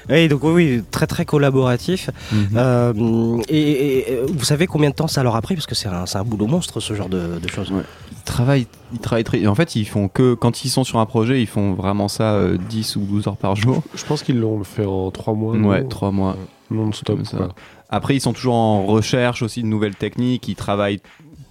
[0.09, 2.09] Oui, donc oui, oui, très très collaboratif.
[2.31, 2.47] Mhm.
[2.57, 5.55] Euh, et, et- et vous savez combien de temps ça leur a pris?
[5.55, 7.71] Parce que c'est un, un boulot monstre ce genre de, de choses.
[8.11, 9.47] Ils travaillent, ils travaillent très.
[9.47, 12.33] En fait, ils font que quand ils sont sur un projet, ils font vraiment ça
[12.33, 13.81] euh, 10 ou 12 heures par jour.
[13.95, 15.53] Je pense qu'ils l'ont fait en 3 mois.
[15.55, 16.35] Ouais, non 3 mois.
[16.69, 17.19] Non-stop.
[17.95, 20.47] Après, ils sont toujours en recherche aussi de nouvelles techniques.
[20.47, 20.99] Ils travaillent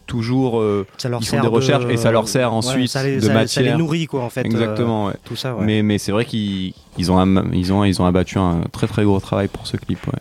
[0.06, 0.60] toujours.
[0.60, 3.02] euh, Ça leur ils font des de- recherches et ça leur sert Ouais, ensuite ça
[3.04, 3.64] les- de ça- ça matière.
[3.64, 5.06] les nourrit, quoi, en fait, Exactement.
[5.06, 5.16] euh, ouais.
[5.24, 5.64] tout ça, ouais.
[5.64, 9.04] Mais, mais c'est vrai qu'ils ils ont, ils ont, ils ont abattu un très très
[9.04, 10.04] gros travail pour ce clip.
[10.08, 10.18] Ouais.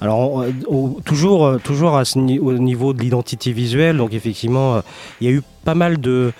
[0.00, 4.14] Alors, on- euh, toujours, euh, toujours à ce ni- au niveau de l'identité visuelle, donc
[4.14, 4.80] effectivement, euh,
[5.20, 6.32] il y a eu pas mal de,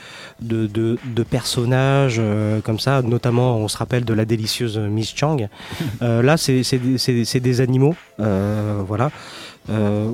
[0.47, 5.13] de, de- de personnages euh, comme ça, notamment, on se rappelle de la délicieuse Miss
[5.15, 5.49] Chang.
[6.03, 9.11] Euh, là, c'est c'est des- c'est- c'est des animaux, euh, voilà.
[9.71, 10.11] Euh,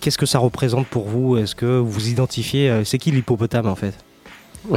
[0.00, 1.36] Qu'est-ce que ça représente pour vous?
[1.36, 3.94] Est-ce que vous identifiez euh, C'est qui l'hippopotame en fait?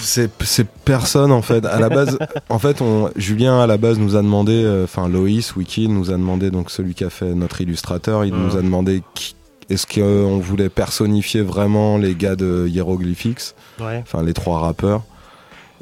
[0.00, 1.64] C'est c'est personne en fait.
[1.64, 2.18] À la base,
[2.50, 6.10] en fait, on, Julien à la base nous a demandé, euh, enfin Loïs Wiki nous
[6.10, 8.44] a demandé donc celui qui a fait notre illustrateur, il Mhm.
[8.46, 9.34] nous a demandé qui-
[9.70, 14.00] est-ce qu'on voulait personnifier vraiment les gars de Hieroglyphics, Ouais.
[14.02, 15.02] enfin les trois rappeurs?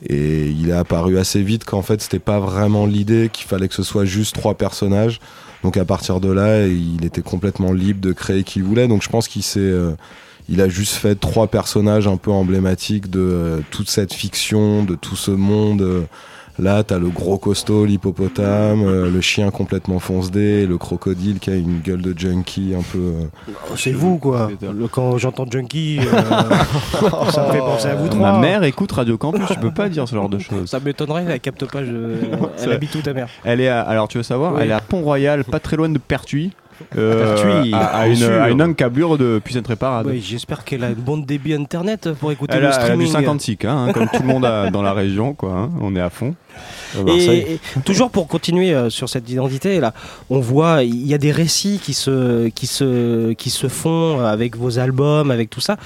[0.08, 3.74] Et il est apparu assez vite qu'en fait c'était pas vraiment l'idée, qu'il fallait que
[3.74, 5.20] ce soit juste trois personnages.
[5.62, 8.88] Donc à partir de là, il était complètement libre de créer qui il voulait.
[8.88, 9.92] Donc je pense qu'il s'est, euh,
[10.48, 14.96] il a juste fait trois personnages un peu emblématiques de euh, toute cette fiction, de
[14.96, 16.06] tout ce monde.
[16.58, 21.54] Là, t'as le gros costaud, l'hippopotame, euh, le chien complètement fonce-dé, le crocodile qui a
[21.54, 22.98] une gueule de junkie un peu.
[22.98, 24.50] euh, C'est vous quoi.
[24.60, 26.04] Le- quand j'entends Junkie, euh,
[27.30, 28.32] ça me fait penser à vous trois.
[28.32, 30.68] Ma mère écoute Radio Campus, tu peux pas dire ce genre de choses.
[30.68, 31.84] Ça m'étonnerait, elle capte pas.
[31.84, 32.16] Je...
[32.62, 33.28] Elle habite où ta mère?
[33.44, 34.60] Elle est à- alors tu veux savoir, Oui.
[34.62, 36.52] elle est à Pont-Royal, pas très loin de Pertuis.
[36.96, 40.06] Euh, à, à une, à une encablure de puissance réparade.
[40.06, 42.82] Ouais, J'espère qu'elle a une bonne débit internet pour écouter Elle le a, elle a
[42.82, 43.06] streaming.
[43.06, 45.52] du 56 k hein, comme tout le monde a dans la région, quoi.
[45.52, 45.70] hein.
[45.80, 46.34] On est à fond.
[47.08, 49.94] Et, et toujours pour continuer euh, sur cette identité là,
[50.28, 54.56] on voit il y a des récits qui se qui se qui se font avec
[54.56, 55.76] vos albums, avec tout ça.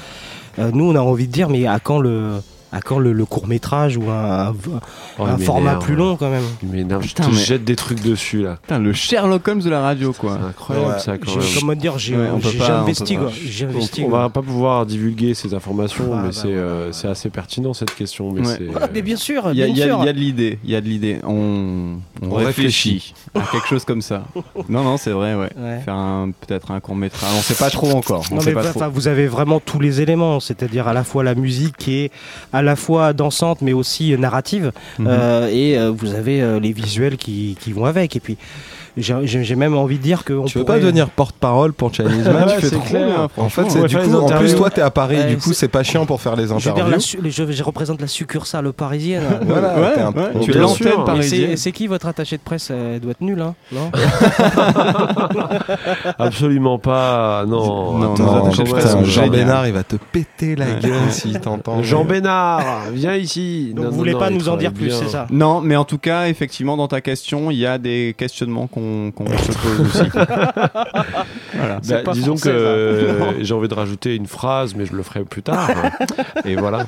[0.58, 2.30] Euh, nous, on a envie de dire, mais à quand le
[2.72, 4.54] à quand le, court métrage ou un, un-
[5.18, 7.02] Oh, un format plus long quand même Il m'énerve.
[7.02, 8.58] Je te mais- jette des trucs dessus là.
[8.62, 10.38] Putain, le Sherlock Holmes de la radio, quoi.
[10.40, 11.44] C'est incroyable ça quand même.
[11.58, 13.26] Comment dire, j'ai Ouais, on on investi quoi.
[13.26, 14.02] On, investi.
[14.04, 14.18] on quoi.
[14.22, 17.94] va pas pouvoir divulguer ces informations, Ah, mais bah, c'est euh, c'est assez pertinent cette
[17.94, 18.32] question.
[18.32, 18.56] Mais Ouais.
[18.58, 19.98] c'est, Ah, mais bien sûr, Il y, a- bien il y a- sûr.
[20.02, 21.18] il y a de l'idée, il y a de l'idée.
[21.24, 24.24] On, on On réfléchit à quelque chose comme ça.
[24.68, 25.50] Non, non, c'est vrai, ouais.
[25.56, 25.80] Ouais.
[25.84, 27.30] Faire peut-être un court métrage.
[27.38, 28.24] On sait pas trop encore.
[28.32, 28.36] On
[28.90, 32.10] vous avez vraiment tous les éléments, c'est-à-dire à la fois la musique est
[32.56, 35.06] à la fois dansante mais aussi euh, narrative, Mhm.
[35.08, 38.16] euh, et euh, vous avez euh, les visuels qui, qui vont avec.
[38.16, 38.36] Et puis
[38.96, 42.46] j'ai- même envie de dire que Tu veux pourrait- pas devenir porte-parle pour Chinese Man
[42.48, 43.06] Ouais, Tu fais trop clair.
[43.06, 43.28] bien.
[43.44, 45.68] En fait, c'est du coup, en plus toi t'es à Paris, Ouais, du coup c'est-
[45.68, 47.20] pas chiant pour faire les Je, veux dire, interviews.
[47.22, 49.22] la je, je représente la succursale parisienne.
[49.46, 50.88] Voilà, Ouais, un- ouais, tu es l'antenne.
[50.88, 51.56] Et parisienne.
[51.56, 52.70] c'est- qui votre attaché de presse?
[52.70, 53.90] Elle doit être nulle, hein Non?
[56.18, 57.44] Absolument pas.
[57.46, 59.28] Non, Non, Non, putain, Jean.
[59.28, 61.82] Bénard, il va te péter la gueule s'il t'entend.
[61.82, 63.72] Jean Bénard, viens ici.
[63.74, 65.26] Donc vous voulez pas nous en dire plus, c'est ça?
[65.30, 68.85] Non, mais en tout cas, effectivement, dans ta question, il y a des questionnements qu'on
[69.14, 70.08] qu'on se pose aussi.
[71.54, 71.80] voilà.
[72.04, 75.24] Bah, disons français, que euh, j'ai envie de rajouter une phrase, mais je le ferai
[75.24, 75.70] plus tard.
[76.44, 76.86] Et voilà.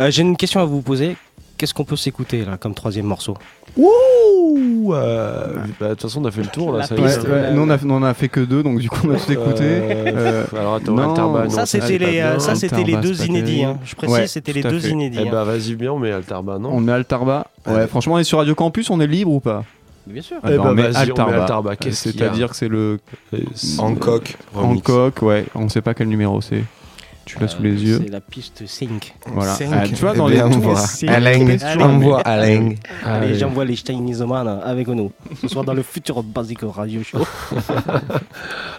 [0.00, 1.16] Euh, J'ai une question à vous poser.
[1.58, 3.36] Qu'est-ce qu'on peut s'écouter là comme troisième morceau?
[3.76, 6.84] Ouh euh, bah, De toute façon, on a fait le tour là.
[6.86, 7.06] Ça Ouais, y est.
[7.06, 9.18] piste, ouais, nous, on a, on a fait que deux, donc du coup, on a
[9.18, 9.62] tout écouté.
[9.62, 11.10] Euh, Euh, alors attends, non.
[11.10, 12.26] Alterba, non, Ça c'était les, bien.
[12.32, 13.62] euh, ça c'était les Alterba, deux inédits.
[13.62, 13.78] hein.
[13.84, 14.88] Je précise, Ouais, c'était les deux fait.
[14.88, 15.18] inédits.
[15.22, 15.30] Eh hein.
[15.30, 16.70] bah vas-y bien, mais Alterba non?
[16.72, 17.46] On met Altarba.
[17.66, 19.62] Ouais, franchement, on est sur Radio Campus, on est libre ou pas?
[20.06, 20.36] Bien sûr.
[20.42, 21.74] Ah Eh bah, on on met Altarba.
[21.90, 22.98] C'est-à-dire que c'est le
[23.78, 24.36] Hancock.
[24.54, 25.46] Hancock, ouais.
[25.54, 26.64] On sait pas quel numéro c'est.
[27.24, 28.00] Tu l'as sous les yeux.
[28.04, 29.14] C'est la piste 5.
[29.26, 29.56] Voilà.
[29.72, 31.82] Ah, tu vois, Eh dans bien, les on voit c'est- Alain, Allez.
[31.84, 32.72] on voit Alain.
[33.04, 33.38] Allez, Allez.
[33.38, 35.12] j'envoie les Chinese Man avec nous.
[35.40, 37.18] Ce soir dans le futur Basic Radio Show.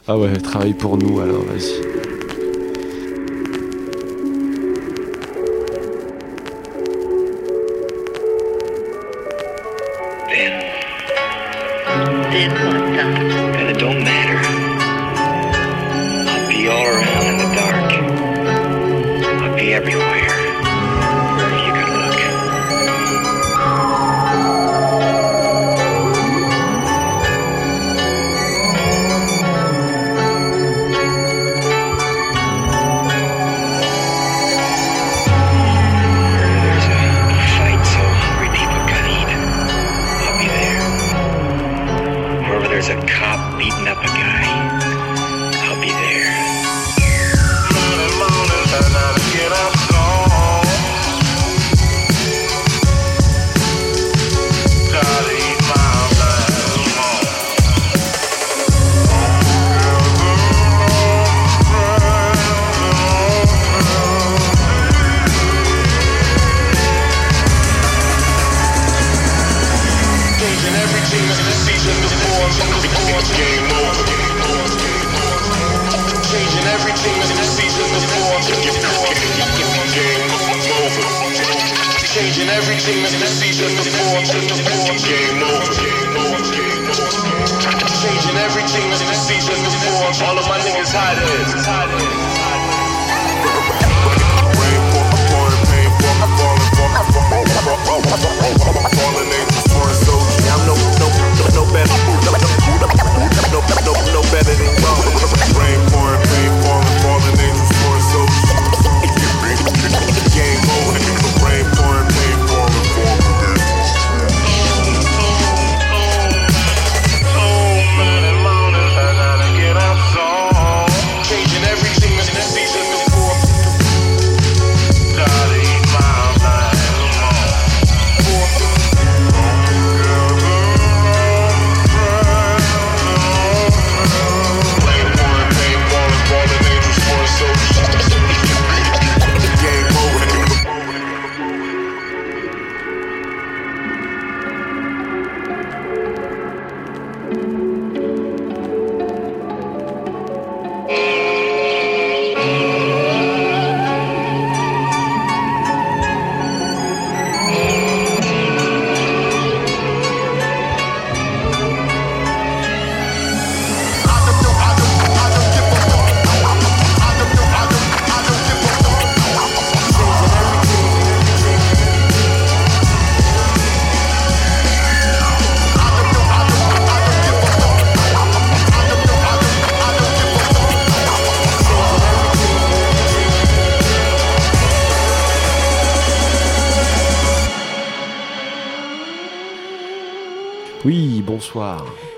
[0.08, 2.03] Ah ouais, travaille pour nous alors, vas-y.
[12.36, 12.83] And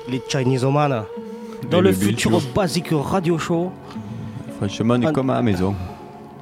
[0.08, 1.04] Les Chinese Oman.
[1.70, 2.40] Dans le le futur.
[2.54, 3.72] Basic Radio Show.
[4.58, 5.12] Franchement, on est Ah.
[5.12, 5.74] comme à la maison.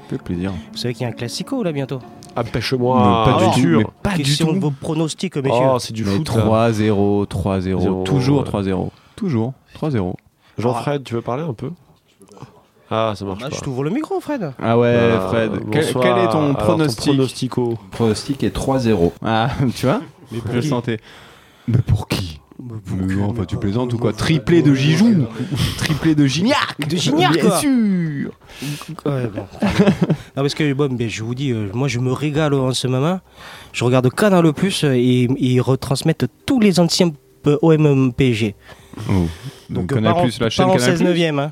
[0.10, 0.52] Fait plaisir.
[0.72, 2.00] Vous savez qu'il y a un classico là bientôt.
[2.36, 2.98] Empêche-moi.
[3.26, 4.54] Mais pas du bien tout, pas du tout.
[4.54, 5.52] de vos pronostics, messieurs.
[5.74, 6.28] Oh, c'est du foot.
[6.36, 6.42] là.
[6.72, 8.44] 3-0, 3-0, Zéro, toujours ouais.
[8.50, 8.92] 3-0.
[9.16, 10.16] Toujours 3-0.
[10.58, 11.72] Jean-Fred, tu veux parler un peu?
[12.92, 13.56] Ah, ça marche Ah, pas.
[13.56, 14.52] je t'ouvre le micro, Fred.
[14.62, 15.52] Ah ouais, Euh, Fred.
[15.72, 16.04] Quel, bonsoir.
[16.04, 17.14] quel est ton pronostic?
[17.14, 17.78] pronostico?
[17.92, 19.14] Pronostic est 3-0.
[19.24, 20.02] Ah, tu vois?
[20.32, 20.68] Mais Je le qui?
[20.68, 21.00] sentais.
[21.68, 22.33] Mais pour qui?
[22.66, 25.26] Mais non, enfin, tu plaisantes ou quoi Triplé de Gijou
[25.78, 27.58] Triplé de Gignac De Gignac, Bien quoi.
[27.60, 28.32] sûr
[29.06, 29.42] Ouais, bon.
[29.42, 32.88] non, parce que bon, mais je vous dis, euh, moi je me régale en ce
[32.88, 33.20] moment.
[33.74, 37.12] Je regarde Canal Plus euh, et, ils retransmettent tous les anciens
[37.48, 38.56] euh, OM PSG.
[39.10, 39.12] Oh.
[39.70, 41.52] Donc, euh, Canal en- Plus, la chaîne en Canal 16 neuvième, hein.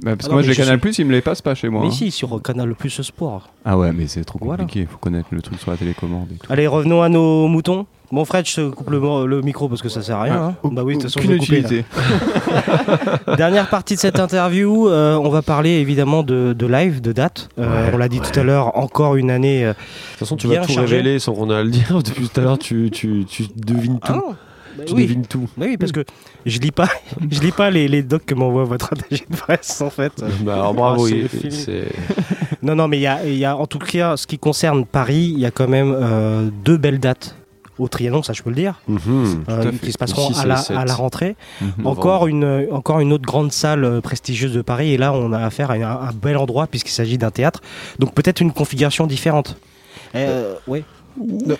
[0.00, 1.42] Bah, parce Ah que non, moi mais j'ai je Canal Plus, il me les passe
[1.42, 1.82] pas chez moi.
[1.82, 1.92] Mais hein.
[1.92, 3.50] si, sur Canal Plus Sport.
[3.64, 4.64] Ah ouais, mais c'est trop Voilà.
[4.64, 4.88] compliqué.
[4.90, 6.50] Faut connaître le truc sur la télécommande et tout.
[6.50, 7.86] Allez, revenons à nos moutons.
[8.12, 10.34] Bon, Fred, je te coupe le, micro parce que ça sert à rien.
[10.34, 10.54] hein.
[10.70, 11.84] Bah oui, de toute façon, je couper, utilité.
[13.38, 17.48] Dernière partie de cette interview, euh, on va parler évidemment de, de live, de date.
[17.58, 19.64] Euh, on l'a dit tout à l'heure, encore une année.
[19.64, 19.74] euh, De
[20.10, 20.96] toute façon, tu vas tout chargée.
[20.96, 22.02] révéler sans qu'on ait à le dire.
[22.04, 24.12] Depuis tout à l'heure, tu, tu, tu devines tout.
[24.12, 24.34] Ah non,
[24.76, 25.04] bah tu oui.
[25.04, 25.48] devines tout.
[25.56, 26.04] Bah oui, parce que
[26.44, 26.88] je lis pas,
[27.30, 30.12] je lis pas les, les docs que m'envoie votre attaché de presse en fait.
[30.42, 31.06] Bah, alors, bravo.
[31.06, 31.84] Ah, c'est
[32.62, 34.84] Non, non, mais il y a, il y a en tout cas, ce qui concerne
[34.84, 37.36] Paris, il y a quand même euh, deux belles dates
[37.78, 39.44] au Trianon, ça je peux le dire, Mhm.
[39.48, 41.36] euh, qui se passeront Le 6 à la, le 7 à la rentrée.
[41.78, 41.88] novembre.
[41.88, 45.38] Encore une, encore une autre grande salle euh, prestigieuse de Paris, et là on a
[45.38, 47.60] affaire à un, un bel endroit puisqu'il s'agit d'un théâtre,
[47.98, 49.56] donc peut-être une configuration différente.
[50.14, 50.84] Euh, ouais.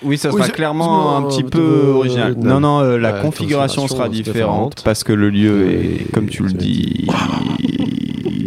[0.02, 2.34] Oui, ça Oui, sera clairement un petit peu original.
[2.38, 4.32] Non, non, euh, la configuration configuration sera différente.
[4.76, 7.06] différente parce que le lieu est, comme tu le dis,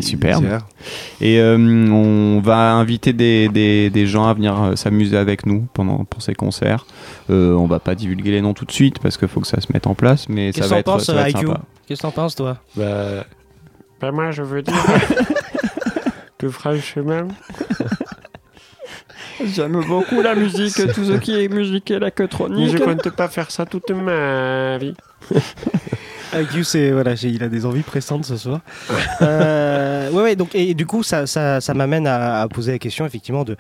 [0.02, 0.46] superbe.
[1.22, 5.68] Et euh, on va inviter des, des, des gens à venir euh, s'amuser avec nous
[5.74, 6.86] pendant pour ces concerts.
[7.30, 9.62] Euh, on va pas divulguer les noms tout de suite parce qu'il faut que ça
[9.62, 11.38] se mette en place, mais ça Qu'est-ce va que être, t'en penses, ça va être
[11.40, 11.62] IQ sympa.
[11.88, 13.26] Qu'est-ce que t'en penses, toi Bah,
[14.02, 14.74] bah, moi, je veux dire
[16.38, 17.28] que franchement,
[19.44, 22.80] J'aime beaucoup la musique, tout ce qui est musique je électronique.
[22.82, 24.94] compte pas faire ça toute ma vie.
[26.42, 28.60] IQ, c'est voilà, j'ai- il a des envies pressantes ce soir.
[29.22, 32.80] Euh, ouais, ouais, donc et, du coup, ça, ça, ça m'amène à, à poser la
[32.80, 33.56] question effectivement de,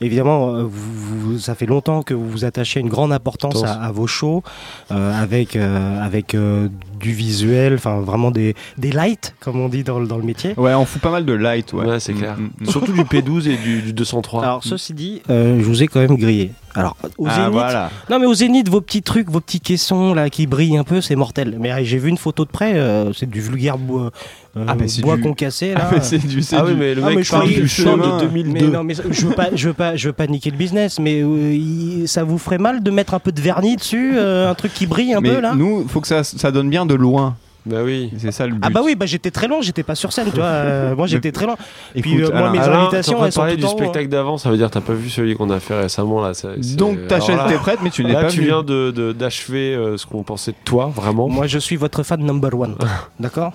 [0.00, 3.74] évidemment, euh, vous, vous- ça fait longtemps que vous vous attachez une grande importance à,
[3.74, 4.42] à vos shows,
[4.90, 9.84] euh, avec euh, avec euh, du visuel, enfin vraiment des des lights comme on dit
[9.84, 10.54] dans, le- dans le métier.
[10.56, 11.86] Ouais, on fout pas mal de light, ouais.
[11.86, 12.36] Ouais, c'est clair.
[12.38, 12.66] Mm, mm, mm.
[12.70, 14.42] Surtout du P12 et du, du 203.
[14.42, 16.52] Alors ceci dit, euh, je vous ai quand même grillé.
[16.74, 17.90] Alors au Ah, zénith, voilà.
[18.10, 21.00] non mais au zénith, vos petits trucs, vos petits caissons là qui brillent un peu,
[21.00, 21.56] c'est mortel.
[21.58, 24.12] Mais j'ai vu une photo de près, euh, c'est du vulgaire bois,
[24.56, 25.80] euh, Ah, mais c'est bois du- concassé là.
[25.84, 27.62] Ah, mais c'est du, Ah oui, mais le Ah, mec mais je parle du mais-
[27.62, 28.52] de 2002.
[28.66, 30.98] Mais non, mais je veux pas, je veux pas, je veux pas niquer le business,
[30.98, 34.50] mais euh, il- ça vous ferait mal de mettre un peu de vernis dessus, euh,
[34.50, 35.54] un truc qui brille un mais peu là?
[35.54, 37.36] nous, faut que ça, ça donne bien de loin.
[37.66, 38.10] Bah oui.
[38.18, 38.60] C'est ça le but.
[38.64, 40.46] Ah bah oui, bah j'étais très loin, j'étais pas sur scène, tu vois.
[40.46, 41.56] euh, moi j'étais très loin.
[41.94, 43.70] Et puis Écoute, euh, moi Alain, mes Alain, invitations, elles sont du haut, hein.
[43.70, 46.32] spectacle d'avant, ça veut dire que t'as pas vu celui qu'on a fait récemment là.
[46.76, 49.12] Donc ta chaise là- était prête, mais tu n'es Là, pas tu viens de de-
[49.12, 51.28] d'achever euh, ce qu'on pensait de toi, vraiment.
[51.28, 52.76] Moi, je suis votre fan number one.
[53.20, 53.52] D'accord?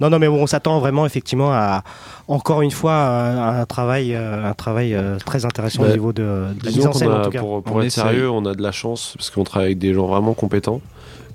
[0.00, 1.82] Non, non, mais bon, on s'attend vraiment, effectivement, à
[2.28, 6.12] encore une fois un, un travail, euh, un travail euh, très intéressant Bah, au niveau
[6.12, 7.40] de, de la Disons mise en scène, a- en tout cas.
[7.40, 8.02] Pour, être essaye.
[8.04, 10.80] sérieux, on a de la chance parce qu'on travaille avec des gens vraiment compétents.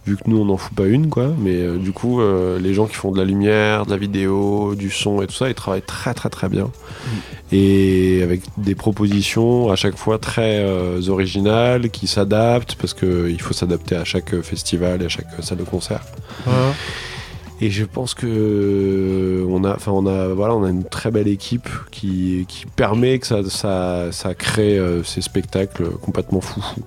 [0.07, 1.31] Vu que nous, on n'en fout pas une, quoi.
[1.37, 4.73] Mais euh, du coup, euh, les gens qui font de la lumière, de la vidéo,
[4.73, 6.71] du son et tout ça, ils travaillent très, très, très bien.
[7.51, 13.53] Et avec des propositions à chaque fois très euh, originales, qui s'adaptent parce qu'il faut
[13.53, 16.01] s'adapter à chaque festival et à chaque salle de concert.
[16.47, 16.53] Ouais.
[17.63, 21.27] Et je pense que on a, enfin on a, voilà, on a une très belle
[21.27, 26.81] équipe qui, qui permet que ça, ça, ça crée ces spectacles complètement foufou.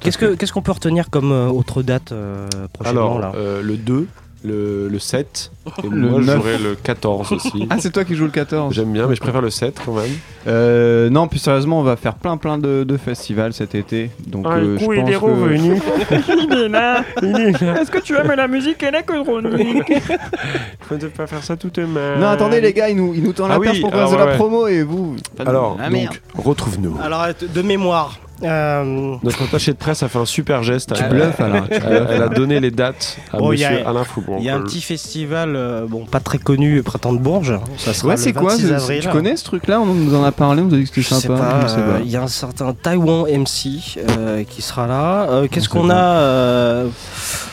[0.00, 3.62] Qu'est-ce que- qu'est-ce qu'on peut retenir comme euh, autre date euh, prochainement Alors là euh,
[3.62, 4.06] le 2,
[4.44, 6.36] le, le 7, et Le moi 9.
[6.36, 7.66] j'aurai le 14 aussi.
[7.70, 9.94] Ah, c'est toi qui joues le 14 J'aime bien, mais je préfère le 7 quand
[9.94, 10.04] même.
[10.46, 14.10] Euh, non, plus sérieusement, on va faire plein plein de, de festivals cet été.
[14.28, 15.80] Donc, Ah, euh, le je coup, pense il est que- revenu.
[16.28, 19.92] Il est là, Est-ce que tu aimes la musique électronique
[20.82, 22.20] Faut ne pas faire ça toute mal.
[22.20, 24.12] Non, attendez, les gars, ils nous, ils nous tendent la Ah perche oui, pour fasse
[24.12, 24.34] de la ouais.
[24.36, 25.16] promo et vous.
[25.36, 26.14] pas de- Alors, Ah, merde.
[26.36, 26.96] donc, retrouve-nous.
[27.02, 28.18] Alors, de mémoire.
[28.42, 30.92] Euh, Notre attaché de presse a fait un super geste.
[30.94, 32.08] Tu Elle- bluffes, Alain, tu Elle, bluffes.
[32.10, 34.36] elle a donné les dates à Bon, il y a- monsieur Alain Foucault.
[34.38, 37.58] Il y a un petit festival, euh, bon, pas très connu, Printemps de Bourges.
[37.76, 39.00] Ça sera Ouais, c'est quoi 26 ce- avril.
[39.02, 41.20] Tu connais ce truc-là On nous en a parlé, on nous a dit que c'était
[41.28, 41.68] sympa.
[41.68, 45.26] sais euh, il y a un certain Taiwan MC euh, qui sera là.
[45.30, 46.86] Euh, Qu'est-ce qu'on a euh,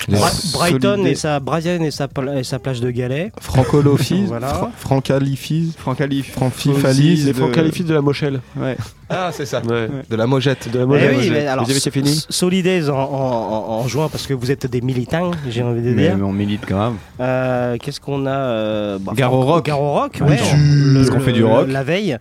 [0.08, 3.32] Bra- Brighton et sa Brian et sa, et sa plage de galets.
[3.40, 4.48] Franco Lofis, Voilà.
[4.50, 6.32] Fra- Francalifis, Francalif.
[6.34, 8.42] Franfifalis, Les de- Francalifis de la Mochelle.
[8.58, 8.78] Ouais.
[9.10, 9.62] Ah, c'est ça.
[9.64, 9.88] Ouais.
[10.10, 10.72] De la mojette.
[10.72, 11.16] De la Eh Mochelle.
[11.20, 14.34] oui, mais alors, Vous avez fini S- Solidays en, en- en- en juin parce que
[14.34, 16.18] vous êtes des militants, j'ai envie de Mais, dire.
[16.18, 16.94] mais on milite grave.
[17.20, 19.66] Euh, Qu'est-ce qu'on a euh, bah, Garo Rock.
[19.66, 20.38] Garo Rock, ouais.
[20.58, 21.68] Le- Parce qu'on fait du rock.
[21.70, 22.18] La veille.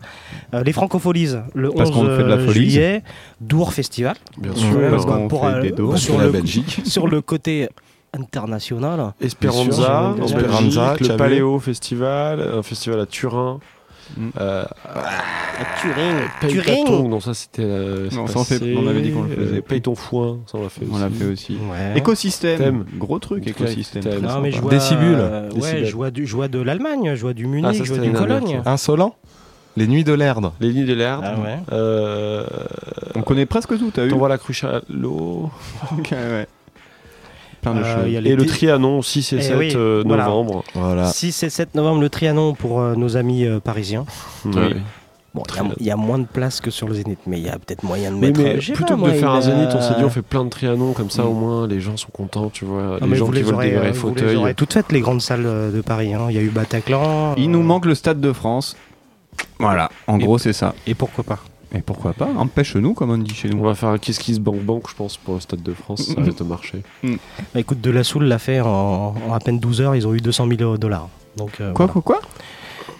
[0.55, 2.71] Euh, les Francopholies, le Parce 11 qu'on fait de la euh, folie.
[2.71, 3.03] juillet.
[3.41, 4.15] Dour Festival.
[4.39, 5.99] Bien sûr, Ouais, parce bah, qu'on pour, fait euh, des dours.
[5.99, 6.81] sur, la le, Belgique.
[6.87, 7.69] sur le côté
[8.13, 9.13] international.
[9.21, 10.15] Esperanza.
[10.17, 11.17] Belgique, Esperanza, le.
[11.17, 13.59] Paléo Festival, un festival à Turin.
[14.17, 14.29] Mm.
[14.39, 16.17] Euh, À Turing.
[16.41, 16.85] Paye Turing.
[16.85, 17.63] ta tongue, non, ça c'était.
[17.65, 20.41] euh, Non, ça, on fait- on avait dit qu'on le faisait Euh, Paye ton foin,
[20.47, 21.01] ça on l'a fait On aussi.
[21.03, 21.53] l'a fait aussi.
[21.71, 21.97] Ouais.
[21.99, 22.59] Écosystème.
[22.59, 22.85] Thème.
[22.99, 24.03] Gros truc, écosystème.
[24.03, 24.21] thème.
[24.21, 24.69] très Non, mais je sympa.
[24.69, 25.17] vois, Décibule.
[25.19, 27.83] euh, ouais, je vois, du, je vois de l'Allemagne, je vois du Munich, Ah, ça,
[27.83, 28.61] je vois du Cologne.
[28.67, 29.15] Insolent
[29.77, 30.53] Les nuits de l'Erdre.
[30.61, 31.25] Les Nids de l'Erde.
[31.27, 31.59] Ah ouais.
[31.73, 32.45] Euh,
[33.17, 35.51] On connaît presque tout, t'as vu T'envoies la cruche à l'eau.
[35.99, 36.47] Ok, ouais.
[37.61, 38.05] Plein de Euh, choses.
[38.07, 40.63] il y a les Et le Trianon, 6 et Eh 7 oui, euh, novembre.
[40.75, 41.07] Voilà.
[41.07, 44.05] 6 et 7 novembre, le Trianon pour euh, nos amis euh, parisiens.
[45.35, 45.43] Bon,
[45.81, 47.59] il y a- y, moins de place que sur le Zénith, mais il y a
[47.59, 48.41] peut-être moyen de mettre.
[48.41, 50.23] mais sais plutôt pas, que moi, de faire un zénith, on s'est dit on fait
[50.23, 51.27] plein de trianons comme ça Mm.
[51.27, 52.83] au moins les gens sont contents, tu vois.
[52.83, 54.37] non, les mais gens vous qui les veulent aurez, des vrais vous les fauteuils.
[54.37, 55.43] aurez toutes faites, les grandes salles
[55.75, 56.15] de Paris.
[56.15, 56.27] hein.
[56.29, 57.35] Il y a eu Bataclan.
[57.37, 58.77] Il euh, nous manque le Stade de France.
[59.59, 60.75] Voilà, en Et- gros, c'est ça.
[60.87, 61.39] Et pourquoi pas
[61.75, 63.65] Et pourquoi pas Empêche-nous, comme on dit chez On nous.
[63.65, 66.21] va faire un Kiss Kiss Bank Bank, je pense, pour le Stade de France, ça
[66.21, 66.83] risque de marcher.
[67.03, 67.17] Bah,
[67.57, 70.21] Écoute, De La Soul l'a fait en, en à peine 12 heures, ils ont eu
[70.21, 71.09] 200 000 dollars.
[71.37, 72.01] Donc, euh, Quoi, voilà.
[72.03, 72.21] quoi,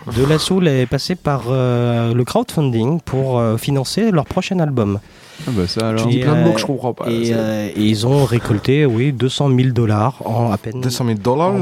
[0.05, 4.59] quoi De La Soul est passé par euh, le crowdfunding pour euh, financer leur prochain
[4.59, 4.99] album.
[5.47, 6.07] Ah bah ça alors.
[6.07, 8.25] dis plein de mots euh, que je comprends pas, Et, c'est- euh, et ils ont
[8.25, 10.81] récolté, oui, 200 000 dollars en à peine.
[10.81, 11.53] 200 000 en dollars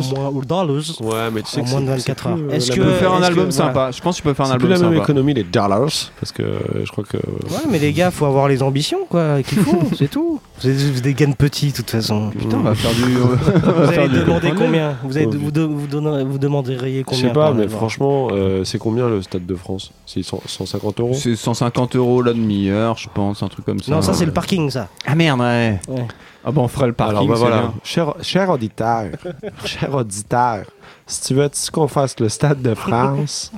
[0.47, 0.67] dollars
[1.01, 2.37] Ouais, mais tu sais en que moins de c'est- 24 c'est heures.
[2.39, 3.73] euh, Est-ce que Tu peux faire un album que- sympa.
[3.73, 3.91] voilà.
[3.91, 5.05] Je pense que tu peux faire un C'est plus album la même sympa.
[5.13, 7.17] économie, les dollars, parce que euh, je crois que.
[7.17, 10.41] Ouais, mais les gars, faut avoir les ambitions, quoi, qu'il faut, c'est tout.
[10.63, 10.69] Vous
[11.01, 12.31] des de petits, de toute façon.
[12.31, 13.03] Putain, on va faire du.
[13.15, 15.87] Vous allez demander combien vous, avez, Oh, vous, de- vous,
[16.31, 19.55] vous demanderiez Je combien sais pas, mais album franchement, euh, c'est combien le Stade de
[19.57, 19.91] France?
[20.07, 21.15] C'est 100 150 euros?
[21.15, 23.93] C'est 150 euros la demi-heure, je pense, un truc comme ça.
[23.93, 24.89] Non, ça c'est le parking, ça.
[25.07, 25.81] Ah merde, ouais.
[25.89, 26.07] Ouais.
[26.45, 27.17] Ah bon, on fera le parking.
[27.17, 27.75] Alors bah voilà, bien.
[27.85, 29.07] cher, cher auditeur,
[29.65, 30.65] cher auditeur,
[31.07, 33.53] si tu veux qu'on fasse le Stade de France,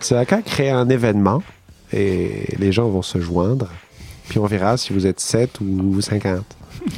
[0.00, 1.42] tu as qu'à créer un événement
[1.92, 3.68] et les gens vont se joindre,
[4.28, 6.44] puis on verra si vous êtes 7 ou 50.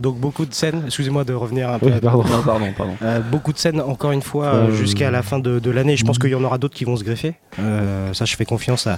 [0.00, 1.86] Donc beaucoup de scènes, excusez-moi de revenir un peu.
[1.86, 2.24] Oui, pardon.
[2.24, 2.94] Non, pardon, pardon.
[3.02, 5.96] Euh, beaucoup de scènes, encore une fois, euh, jusqu'à la fin de, de l'année.
[5.96, 7.34] Je pense qu'il y en aura d'autres qui vont se greffer.
[7.58, 8.96] Euh, ça, je fais confiance à-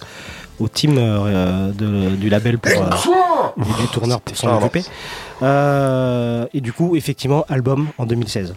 [0.61, 2.71] au team de- du label pour,
[3.59, 4.85] et du tourneur pour s'en occuper.
[6.55, 8.55] Et du coup, effectivement, album en 2016.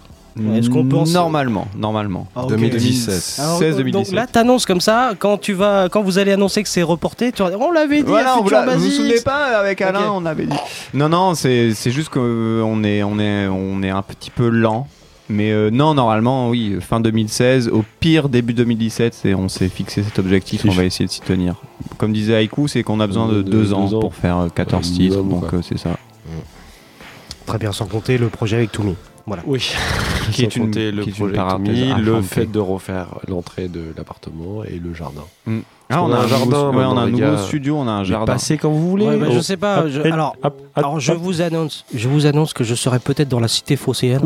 [0.55, 2.27] Est-ce qu'on pense Normalement, normalement.
[2.35, 2.49] Ah, ok.
[2.49, 3.39] 2017.
[3.39, 4.13] Alors, 16 donc 2017.
[4.15, 7.41] là, t'annonces comme ça, quand tu vas, quand vous allez annoncer que c'est reporté, tu
[7.41, 8.93] vas dire, on l'avait dit, Voilà, à on vous, Future l'a- vous vous Basics.
[8.97, 10.57] souvenez pas avec Alain, on avait dit.
[10.93, 14.87] Non, non, c'est c'est juste qu'on est, on est, on est un petit peu lent.
[15.29, 20.03] Mais euh, non, normalement, oui, fin 2016, au pire début 2017, c'est- on s'est fixé
[20.03, 21.55] cet objectif, on va essayer de s'y tenir.
[21.97, 23.99] Comme disait Haïku, c'est qu'on a besoin de De- deux deux ans, ans.
[23.99, 25.91] pour faire euh, 14 Ouais, titres, donc euh, c'est ça.
[27.45, 28.95] Très bien, sans compter le projet avec Toumi.
[29.27, 29.41] Voilà.
[29.47, 29.73] Oui,
[30.31, 34.93] Qui est une- le qui une le fait de refaire l'entrée de l'appartement et le
[34.93, 35.23] jardin.
[35.47, 35.59] Mm.
[35.89, 37.37] Ah, on a un jardin nouveau- ouais, on a un nouveau gars.
[37.37, 38.33] studio, on a un Mais jardin.
[38.33, 39.05] Passez quand vous voulez.
[39.07, 39.87] Ouais, bah, je sais pas.
[39.87, 41.19] Je- alors, hop, hop, alors je hop.
[41.19, 44.21] vous annonce, je vous annonce que je serai peut-être dans la cité phocéenne.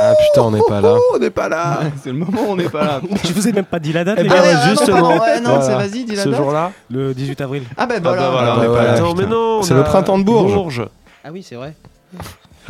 [0.00, 0.94] Ah putain, on n'est pas là.
[1.14, 1.80] on n'est pas là.
[1.82, 3.00] Ouais, c'est le moment où on n'est pas là.
[3.24, 4.18] je vous ai même pas dit la date.
[4.20, 4.42] Eh ben, gars.
[4.42, 5.08] ouais, ah, non, justement.
[5.18, 5.62] ouais, non, Voilà.
[5.62, 6.72] c'est- vas-y, dis la Ce jour-là.
[6.90, 7.62] Le 18 avril.
[7.76, 9.22] Ah ben Ah bah voilà, voilà, on est bah pas ouais, là, attends, putain.
[9.22, 10.84] mais non, on C'est le printemps de Bourges.
[11.24, 11.74] Ah oui, c'est vrai.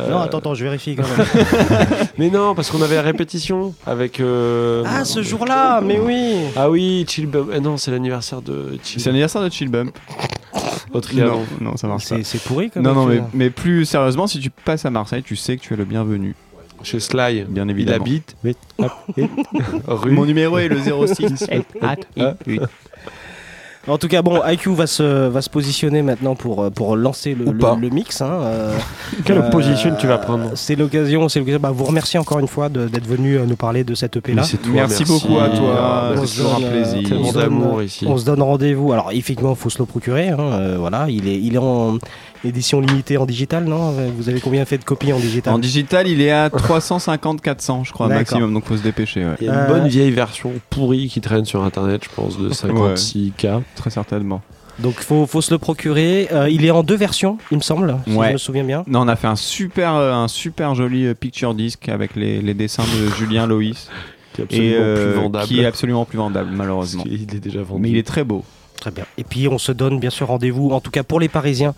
[0.01, 1.27] Euh, Non, attends, attends, je vérifie quand même.
[2.17, 4.19] Mais non, parce qu'on avait la répétition avec.
[4.19, 6.35] euh, ah, ce jour-là, mais oui.
[6.55, 9.01] Ah oui, Chill Bum- eh non, c'est l'anniversaire de Chill.
[9.01, 9.97] C'est l'anniversaire de Chill Bump.
[10.93, 11.45] Au Trianon.
[11.61, 12.15] Non, non, ça marche pas.
[12.17, 15.21] C'est c'est pourri comme Non, non, mais, mais plus sérieusement, si tu passes à Marseille,
[15.23, 16.35] tu sais que tu es le bienvenu.
[16.81, 17.45] Chez Sly.
[17.49, 18.05] Bien Il évidemment.
[18.05, 18.35] habite.
[19.87, 20.11] Rue.
[20.11, 21.45] Mon numéro est le 06
[21.81, 21.95] Ah.
[23.87, 27.33] En tout cas, bon, IQ va se, va se positionner maintenant pour, euh, pour lancer
[27.33, 28.21] le, le- mix.
[28.21, 28.77] hein, euh,
[29.25, 31.59] Quelle euh, position tu vas prendre C'est l'occasion, c'est l'occasion.
[31.61, 34.43] Bah, vous remercier encore une fois d'être venu nous parler de cette EP là.
[34.43, 37.07] Toi, Merci beaucoup à toi, Ah, On c'est toujours un plaisir.
[37.09, 38.05] Tellement on se donne, d'amour ici.
[38.07, 38.91] On se donne rendez-vous.
[38.91, 40.27] Alors, effectivement, il faut se le procurer.
[40.29, 41.97] hein, euh, voilà, il est, il est en
[42.43, 46.07] édition limitée en digital, non Vous avez combien fait de copies en digital En digital,
[46.07, 49.35] il est à 350-400, je crois, maximum, donc faut se dépêcher, ouais.
[49.41, 52.37] Il y a une Euh, bonne vieille version pourrie qui traîne sur internet, je pense,
[52.37, 53.61] de 56K.
[53.75, 54.41] Très certainement.
[54.79, 56.29] Donc, il faut, faut se le procurer.
[56.31, 58.27] Euh, il est en deux versions, il me semble, si Ouais.
[58.29, 58.83] je me souviens bien.
[58.87, 62.41] Non, on a fait un super, euh, un super joli euh, picture disc avec les,
[62.41, 63.89] les dessins de Julien Loïs.
[64.35, 65.45] Qui est absolument et euh, plus vendable.
[65.47, 67.03] qui est absolument plus vendable, malheureusement.
[67.03, 67.81] Qu'il est déjà vendu.
[67.81, 68.45] Mais il est très beau.
[68.79, 69.05] Très bien.
[69.17, 71.73] Et puis on se donne bien sûr rendez-vous, en tout cas pour les Parisiens,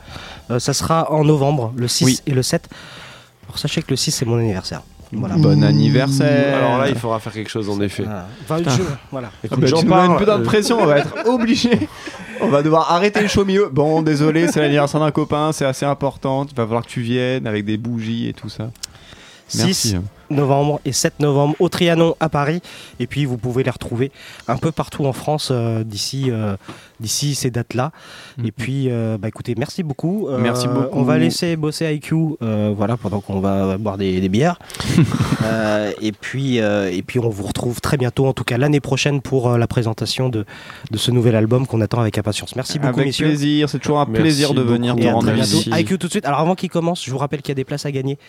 [0.51, 2.19] euh, ça sera en novembre, le 6 Oui.
[2.27, 2.69] et le 7.
[3.45, 4.81] Alors sachez que le 6 c'est mon anniversaire.
[5.13, 5.35] Voilà.
[5.35, 6.55] Bon anniversaire.
[6.57, 8.03] Alors là, il faudra faire quelque chose en effet.
[8.03, 8.27] Voilà.
[8.43, 9.29] Enfin, je- voilà.
[9.33, 10.99] Ah Écoute, bah, j'en tu nous mets parle, une putain de euh, pression, on va
[10.99, 11.89] être obligé.
[12.39, 13.67] On va devoir arrêter le show au milieu.
[13.69, 16.45] Bon, désolé, c'est l'anniversaire d'un copain, c'est assez important.
[16.49, 18.69] Il va falloir que tu viennes avec des bougies et tout ça.
[19.49, 19.95] 6 Merci.
[20.31, 22.61] Novembre et 7 novembre au Trianon à Paris.
[22.99, 24.11] Et puis vous pouvez les retrouver
[24.47, 26.55] un peu partout en France euh, d'ici euh,
[26.99, 27.91] d'ici ces dates-là.
[28.43, 30.27] Et puis euh, bah écoutez, merci beaucoup.
[30.39, 30.89] Merci beaucoup.
[30.97, 34.59] On va laisser bosser IQ euh, voilà, pendant qu'on va boire des, des bières.
[35.43, 38.79] Euh, et, puis, euh, et puis on vous retrouve très bientôt, en tout cas l'année
[38.79, 40.45] prochaine, pour euh, la présentation de,
[40.91, 42.55] de ce nouvel album qu'on attend avec impatience.
[42.55, 43.25] Merci beaucoup, Avec messieurs.
[43.27, 45.31] plaisir, c'est toujours un Merci plaisir de venir te rendre.
[45.79, 46.25] IQ tout de suite.
[46.25, 48.19] Alors avant qu'il commence, je vous rappelle qu'il y a des places à gagner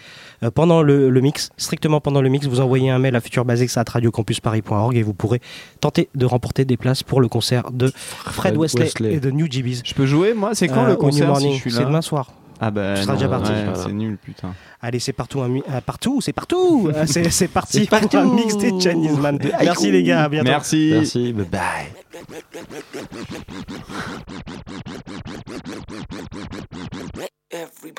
[0.43, 2.47] euh, pendant le, le mix, strictement pendant le mix.
[2.47, 5.41] Vous envoyez un mail à futurbasics@radiocampusparis.org et vous pourrez
[5.81, 9.15] tenter de remporter des places pour le concert de Fred, Fred Wesley, Wesley.
[9.15, 9.83] et de New GBs.
[9.85, 10.55] Je peux jouer, moi?
[10.55, 11.55] C'est quand Euh, le concert si Morning.
[11.55, 11.87] je suis C'est là?
[11.87, 12.31] demain soir.
[12.65, 13.51] Ah bah Tu seras non, déjà parti.
[13.51, 13.83] ouais, Voilà.
[13.85, 14.55] c'est nul, putain.
[14.81, 16.91] Allez, c'est partout, un mi- euh, partout, c'est partout.
[16.95, 18.09] Euh, c'est c'est parti C'est partout.
[18.09, 19.37] pour un mix des Chinese Man.
[19.61, 20.49] Merci les gars, à bientôt.
[20.49, 20.91] Merci.
[20.93, 21.91] Merci, bye bye.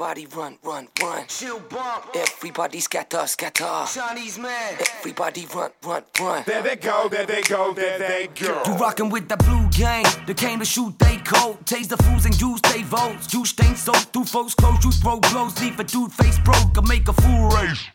[0.03, 1.27] Everybody run, run, run.
[1.29, 2.07] Chill bump.
[2.13, 3.85] Everybody scatter, scatter.
[3.87, 4.75] Chinese man.
[4.99, 6.43] Everybody run, run, run.
[6.45, 8.63] There they go, there they go, there they go.
[8.67, 10.03] You rockin' with the blue gang.
[10.27, 11.65] They came to shoot they coat.
[11.65, 13.33] Taste the fools and use they votes.
[13.33, 14.83] You stain so through folks' clothes.
[14.83, 15.57] You throw blows.
[15.61, 16.77] Leave a dude face broke.
[16.77, 17.85] Or make a fool race.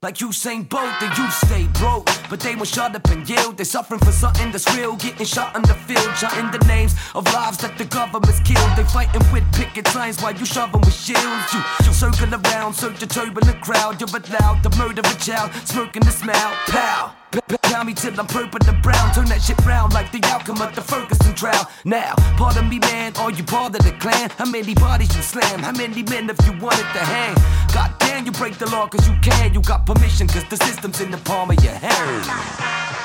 [0.00, 2.08] Like Usain Bolt, then you stay broke.
[2.30, 3.56] But they won't shut up and yield.
[3.56, 4.94] They suffering for something that's real.
[4.94, 6.16] Getting shot in the field.
[6.16, 8.70] Shouting the names of lives that the government's killed.
[8.76, 11.52] They fighting with picket signs while you shoving with shields.
[11.52, 14.00] You, you circle around, search a turbulent crowd.
[14.00, 15.50] You're allowed to murder of a child.
[15.64, 17.17] Smirking the smell, Pow!
[17.30, 17.40] P-
[17.84, 19.14] me till I'm purple and brown.
[19.14, 21.70] Turn that shit round like the outcome of the Ferguson trial.
[21.84, 24.30] Now, pardon me, man, are you part of the clan?
[24.30, 25.60] How many bodies you slam?
[25.60, 27.34] How many men have you wanted to hang?
[27.72, 29.54] God damn, you break the law cause you can.
[29.54, 32.97] You got permission cause the system's in the palm of your hand.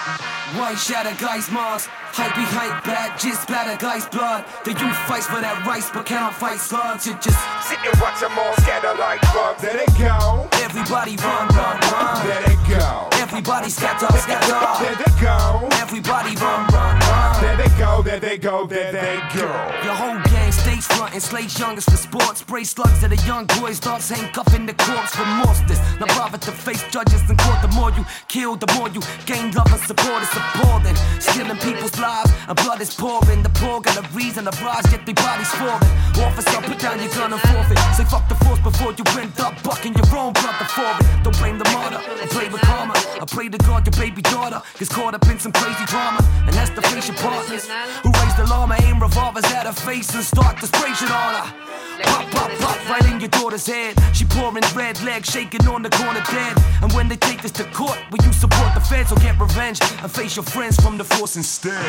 [0.59, 4.45] White shatter guy's Mars, hype be hype bad, just splatter guy's blood.
[4.65, 7.07] The youth fights for that rice, but cannot fight slugs.
[7.07, 9.61] You just Sit and watch them all scatter like bugs.
[9.63, 12.27] There they go, everybody run, run, run.
[12.27, 13.09] there they go.
[13.23, 14.61] Everybody scatter, scatter.
[14.83, 17.41] There they go, Everybody run, run, run.
[17.41, 19.47] there they go, there they go, there they go.
[19.87, 20.42] Your whole gang
[20.83, 22.39] stays front and slays youngest for sports.
[22.39, 25.79] Spray slugs at a young boys, thoughts handcuffing the corpse monsters.
[25.99, 27.61] Not bother to face judges in court.
[27.61, 30.23] The more you kill, the more you gain love and support.
[30.23, 30.95] It's appalling.
[31.19, 33.43] Stealing people's lives and blood is pouring.
[33.43, 35.93] The poor got a reason to rise, yet their bodies falling.
[36.23, 37.79] Officer, put down your gun and forfeit.
[37.95, 41.23] Say fuck the force before you end up bucking your own brother for it.
[41.23, 42.93] Don't blame the martyr, I play with karma.
[43.21, 46.21] I pray to God your baby daughter gets caught up in some crazy drama.
[46.45, 47.69] And that's the face your partners
[48.03, 51.63] who raise the llama, aim revolvers at her face and start to shit on her.
[52.03, 53.95] Pop, pop, pop, right in your daughter's head.
[54.13, 56.57] She pouring red legs, shaking on the corner dead.
[56.81, 59.79] And when they take this to court, will you support the feds will get revenge
[59.81, 61.83] and face your friends from the force instead.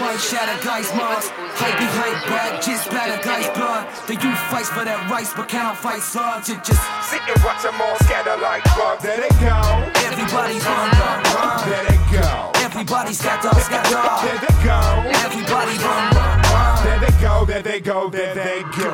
[0.00, 1.28] White shadow guys marks,
[1.58, 3.88] hide behind back, just batter guys blood.
[4.06, 7.74] The youth fights for their rights, but cannot fight to just Sit and watch them
[7.80, 9.02] all scatter like bugs.
[9.02, 9.58] There they go.
[10.06, 11.68] Everybody's run, run, run.
[11.68, 12.59] There they go.
[12.80, 14.00] Everybody scatter, scatter.
[14.24, 14.80] There they go.
[15.20, 16.82] Everybody run, run, run.
[16.82, 17.44] There they go.
[17.44, 18.08] There they go.
[18.08, 18.88] There they go.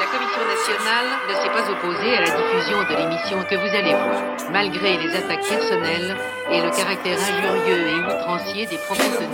[0.00, 3.94] La Commission nationale ne s'est pas opposée à la diffusion de l'émission que vous allez
[3.94, 6.16] voir, malgré les attaques personnelles
[6.50, 9.30] et le caractère injurieux et outrancier des professionnels.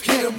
[0.00, 0.31] Hit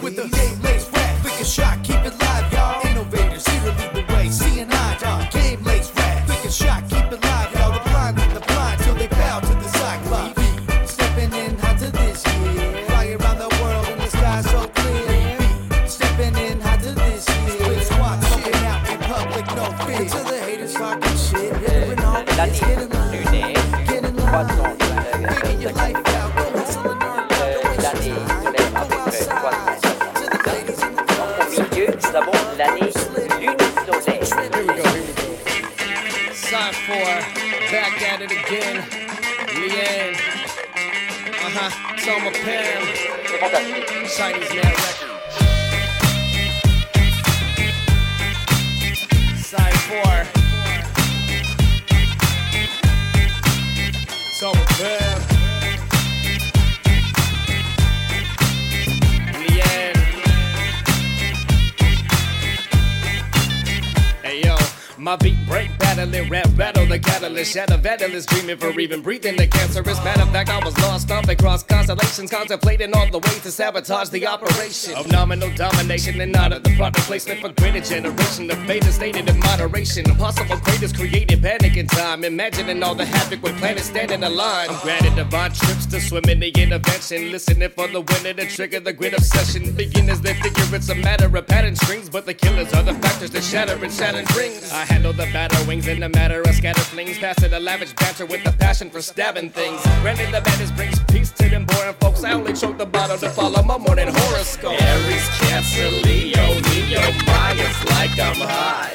[67.97, 70.03] shadow vandalist, dreaming for even breathing the cancerous.
[70.03, 74.09] Matter of fact, I was lost, stomping across constellations, contemplating all the ways to sabotage
[74.09, 78.67] the operation of nominal domination and not of the proper placement for greater generation of
[78.67, 80.09] beta stated in moderation.
[80.09, 84.71] Impossible greatest created panic in time, imagining all the havoc with planets standing aligned.
[84.71, 85.51] I'm granted divine
[85.93, 89.71] to swim in the intervention, listening for the winner to trigger the grid obsession.
[89.75, 93.29] Beginners they figure it's a matter of pattern strings, but the killers are the factors
[93.29, 94.71] that shatter and shatter rings.
[94.71, 98.25] I handle the batter wings in a matter of scatter flings, passing the lavish banter
[98.25, 99.79] with a passion for stabbing things.
[100.01, 102.23] Granted the madness brings peace to them boring folks.
[102.23, 104.81] I only choke the bottle to follow my morning horoscope.
[104.81, 108.92] Aries, Cancer, Leo, Neo, bias like I'm high,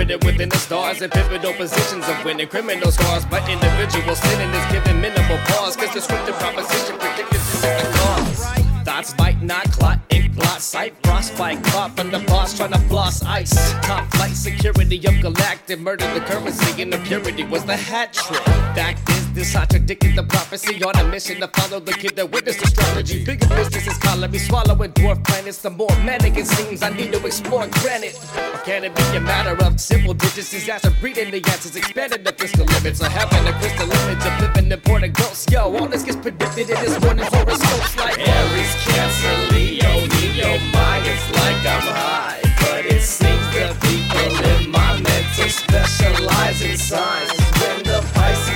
[0.00, 4.72] spirit within the stars in pivotal positions of winning criminal scars, but individual sinning is
[4.72, 8.44] given minimal pause, cause the scripted proposition predicted to the cause.
[8.84, 13.22] Thoughts might not clot, ink blot, sight, frostbite, caught from the boss trying to floss
[13.24, 13.72] ice.
[13.82, 18.44] Top flight security of galactic, murdered the currency and the purity was the hat trick.
[18.74, 22.60] Back is, this contradicted the prophecy on a mission to follow the kid that witnessed
[22.60, 23.24] the strategy.
[23.24, 25.58] Bigger business is calling me swallowing dwarf planets.
[25.58, 28.18] The more manic it seems, I need to explore granite.
[28.54, 30.50] Or can it be a matter of simple digits?
[30.50, 34.72] Disaster breeding the answers, expanding the crystal limits, or having a crystal image of living
[34.72, 35.46] important ghosts.
[35.50, 41.24] Yo, all this gets predicted in this morning's horoscopes like Aries, Cancer, Leo, Neo, Mayans
[41.34, 42.40] like I'm high.
[42.60, 47.59] But it seems the people in my mental specialize in signs.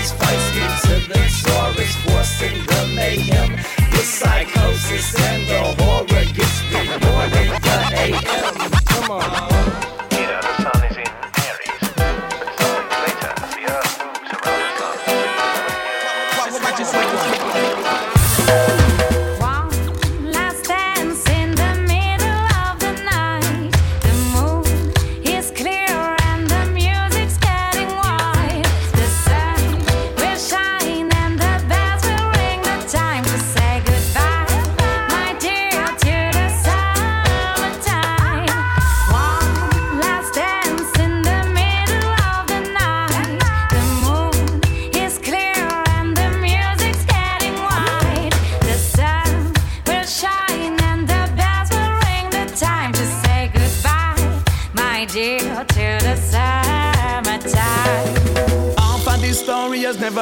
[0.05, 3.57] When the fights me to the Taurus, forcing the mayhem,
[3.91, 7.31] the psychosis and the horror gets reborn
[7.63, 8.71] the AM.
[8.85, 9.94] Come on.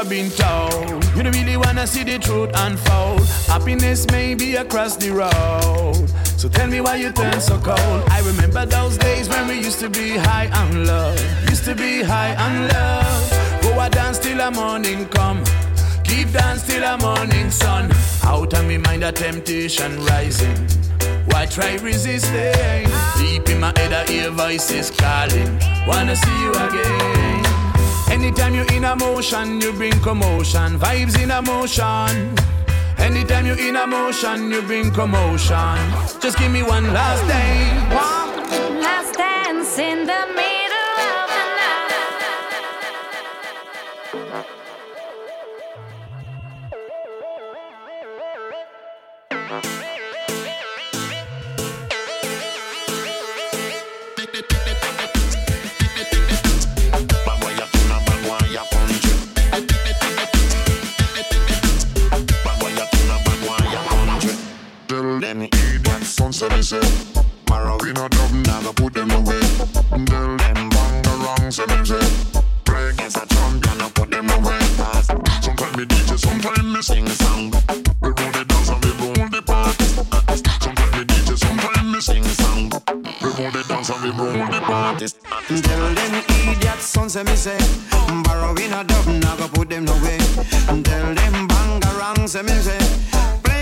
[0.05, 1.05] Been told.
[1.16, 3.26] You don't really wanna see the truth unfold.
[3.46, 6.09] Happiness may be across the road.
[6.38, 8.03] So tell me why you turn so cold.
[8.11, 11.18] I remember those days when we used to be high on love.
[11.48, 13.62] Used to be high on love.
[13.62, 15.44] Go a dance till the morning come.
[16.05, 17.92] Keep dance till the morning sun.
[18.24, 20.57] Out of me mind a temptation rising.
[21.26, 22.90] Why try resisting?
[23.18, 25.59] Deep in my head I hear voices calling.
[25.86, 27.41] Wanna see you again.
[28.12, 30.78] Anytime you're in a motion, you bring commotion.
[30.78, 32.36] Vibes in a motion.
[32.98, 35.78] Anytime you're in a motion, you bring commotion.
[36.20, 37.54] Just give me one last day.
[37.96, 40.51] One last dance in the middle
[76.83, 77.53] sing song.
[78.03, 78.91] We roll the dance and we
[79.30, 79.85] the party.
[80.59, 82.72] Sometimes me DJ, sometimes me sing song.
[83.22, 83.30] We
[83.68, 84.11] dance and we
[84.66, 85.07] party.
[85.62, 87.59] Tell them idiot sons me say.
[88.24, 89.07] Borrow in a dub,
[89.55, 90.18] put them away
[90.83, 91.47] Tell them
[92.43, 92.78] me say.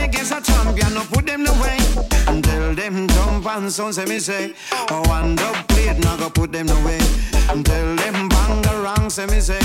[0.02, 1.76] Against a champion, no put them away
[2.42, 3.06] Tell them
[3.92, 4.54] say me say.
[5.68, 6.98] Plate, now go put them away
[7.64, 9.59] Tell them bangarang say me say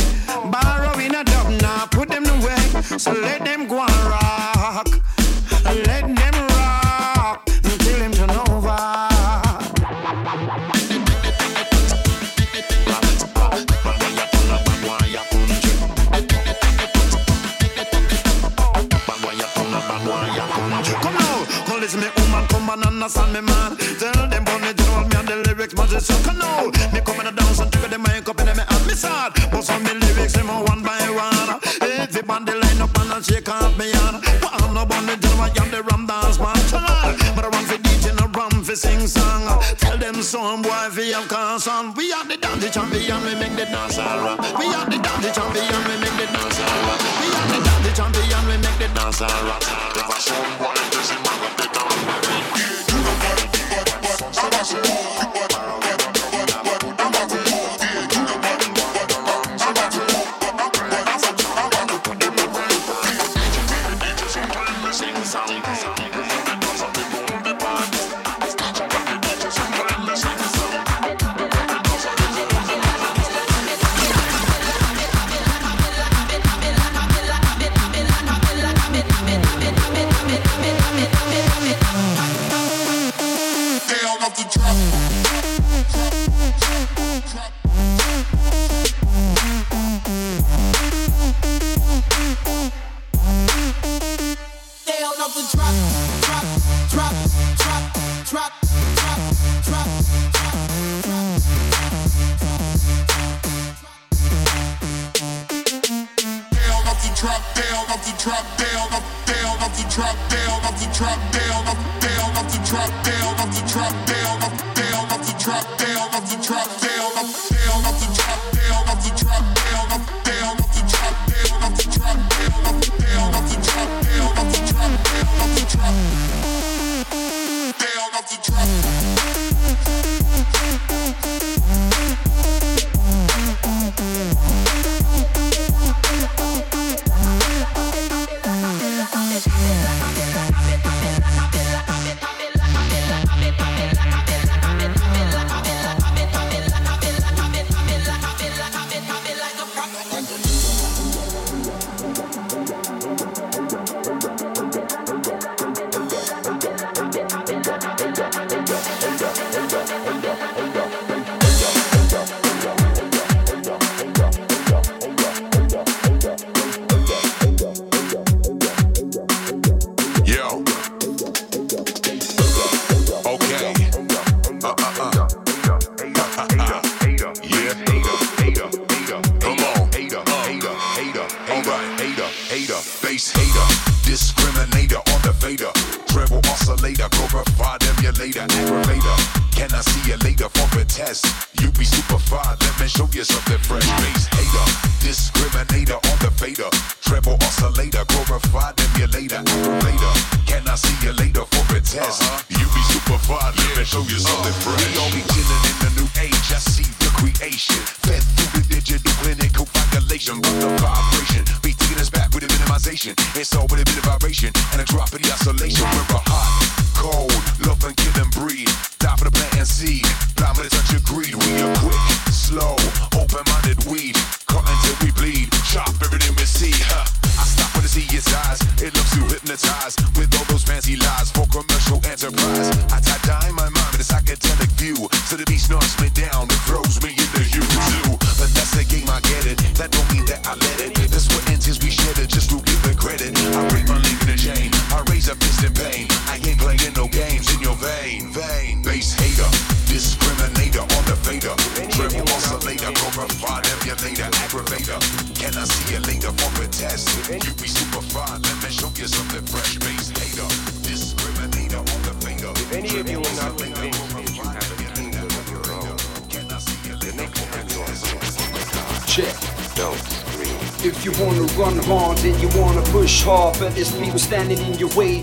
[2.98, 3.95] So let them go and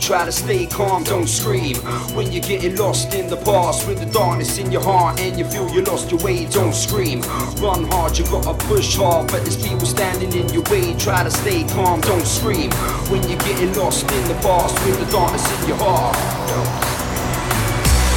[0.03, 1.77] try to stay calm, don't scream.
[2.17, 5.45] When you're getting lost in the past with the darkness in your heart and you
[5.45, 7.21] feel you lost your way, don't scream.
[7.63, 11.31] Run hard, you gotta push hard, but there's people standing in your way, try to
[11.31, 12.73] stay calm, don't scream.
[13.11, 16.17] When you're getting lost in the past with the darkness in your heart,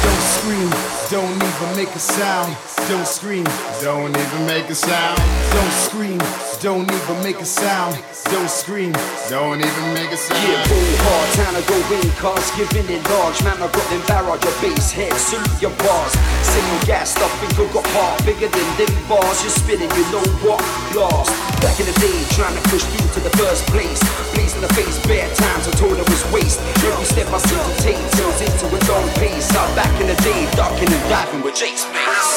[0.02, 0.70] Don't scream,
[1.08, 2.56] don't even make a sound.
[2.88, 3.44] Don't scream,
[3.80, 5.20] don't even make a sound.
[5.54, 6.18] Don't scream,
[6.60, 8.15] don't even make a sound.
[8.26, 8.90] Don't scream,
[9.30, 10.42] don't even make a sound.
[10.42, 13.38] Yeah, go hard, time to go in, cars giving it large.
[13.46, 16.12] Man, I got them barrage, your bass head, salute your bars.
[16.42, 19.38] Single gas, stuff, think you got heart bigger than them bars.
[19.46, 20.58] You're spinning, you know what?
[20.98, 21.30] Lost.
[21.62, 24.02] Back in the day, trying to push through to the first place.
[24.34, 26.58] Blaze in the face, bad times, I told it was waste.
[26.82, 29.54] Every step I seem to take turns into a long pace.
[29.54, 32.35] Out back in the day, ducking and diving with Jake's Bass.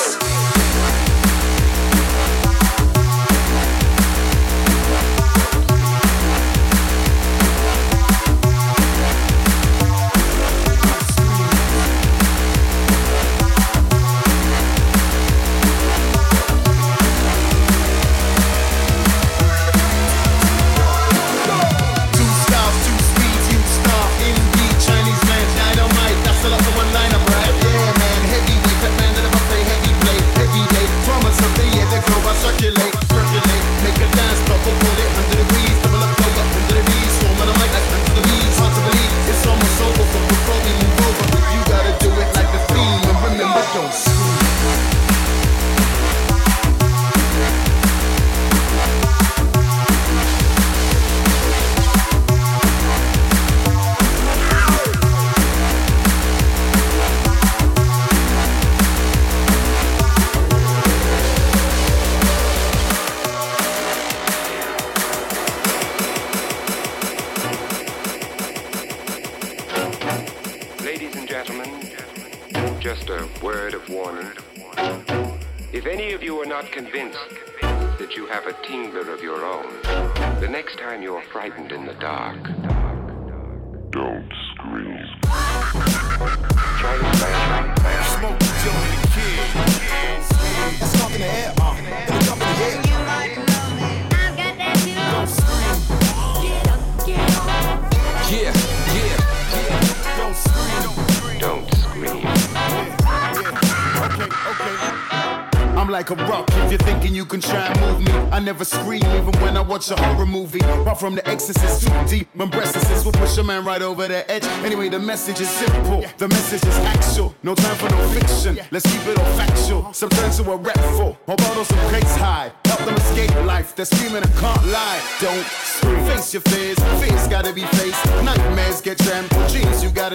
[111.39, 112.27] Exorcist, too deep.
[112.35, 114.43] When breasts will push a man right over the edge.
[114.65, 116.03] Anyway, the message is simple.
[116.17, 117.33] The message is actual.
[117.43, 118.59] No time for no fiction.
[118.71, 119.93] Let's keep it all factual.
[119.93, 121.17] Some turn to a rap full.
[121.27, 122.51] Or bottle some crates high.
[122.65, 123.75] Help them escape life.
[123.75, 125.01] They're screaming and can't lie.
[125.21, 126.05] Don't scream.
[126.07, 126.77] Face your fears.
[126.99, 128.08] Fears gotta be faced.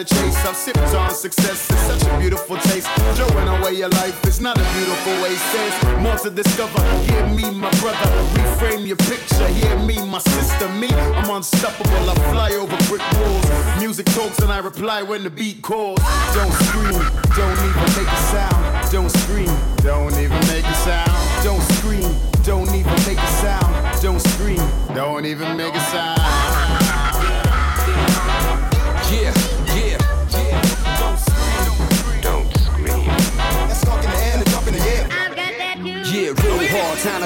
[0.04, 0.44] Gotta chase.
[0.44, 1.70] I've sipped on success.
[1.70, 2.88] It's such a beautiful taste.
[3.14, 5.44] Throwing away your life is not a beautiful waste.
[5.52, 6.82] There's more to discover.
[7.04, 8.10] Hear me, my brother.
[8.34, 9.46] Reframe your picture.
[9.48, 10.68] Hear me, my sister.
[10.68, 12.10] Me, I'm unstoppable.
[12.10, 13.80] I fly over brick walls.
[13.80, 16.00] Music talks and I reply when the beat calls.
[16.34, 17.00] Don't scream.
[17.36, 18.92] Don't even make a sound.
[18.92, 19.50] Don't scream.
[19.76, 21.44] Don't even make a sound.
[21.44, 22.14] Don't scream.
[22.42, 24.02] Don't even make a sound.
[24.02, 24.62] Don't scream.
[24.94, 26.13] Don't even make a sound.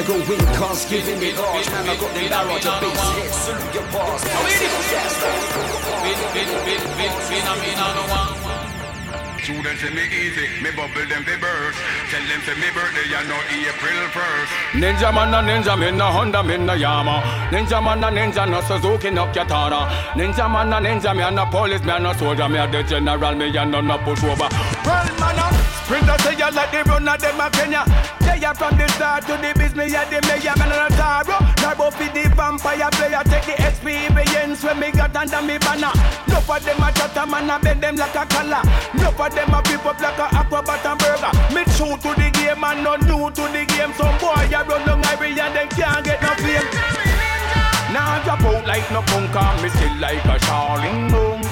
[0.04, 1.66] Cars, giving me large.
[1.70, 3.36] Man, I got them barrage of bass hits.
[3.36, 4.22] Salute your bars.
[9.42, 11.78] Students say me easy, me bubble them they burst.
[12.10, 14.50] Tell them say me birthday, you know April 1st.
[14.76, 17.22] Ninja man a ninja, me no Honda, me no Yama.
[17.50, 19.88] Ninja man a ninja, no Suzuki, no Katana.
[20.12, 22.82] Ninja man a ninja, me a no police, me a no soldier, me a the
[22.82, 24.50] general, me a no no pushover.
[24.84, 25.48] Well man a
[25.82, 28.17] sprinter say you like the run of them a Kenya.
[28.48, 31.36] Are from the start to the business, yeah the mayor, man a taro.
[31.60, 35.92] Narbo fi the vampire player, take the experience when me got under me banner.
[36.32, 38.64] No of them a chatter, man a bend them like a collar.
[38.96, 41.32] No of them a up like a acrobat and burger.
[41.52, 43.92] Me true to the game and not new to the game.
[44.00, 46.64] Some boy a run down Ivory and they can't get no fame.
[47.92, 51.44] Now drop out like no punk and me still like a Charling boom.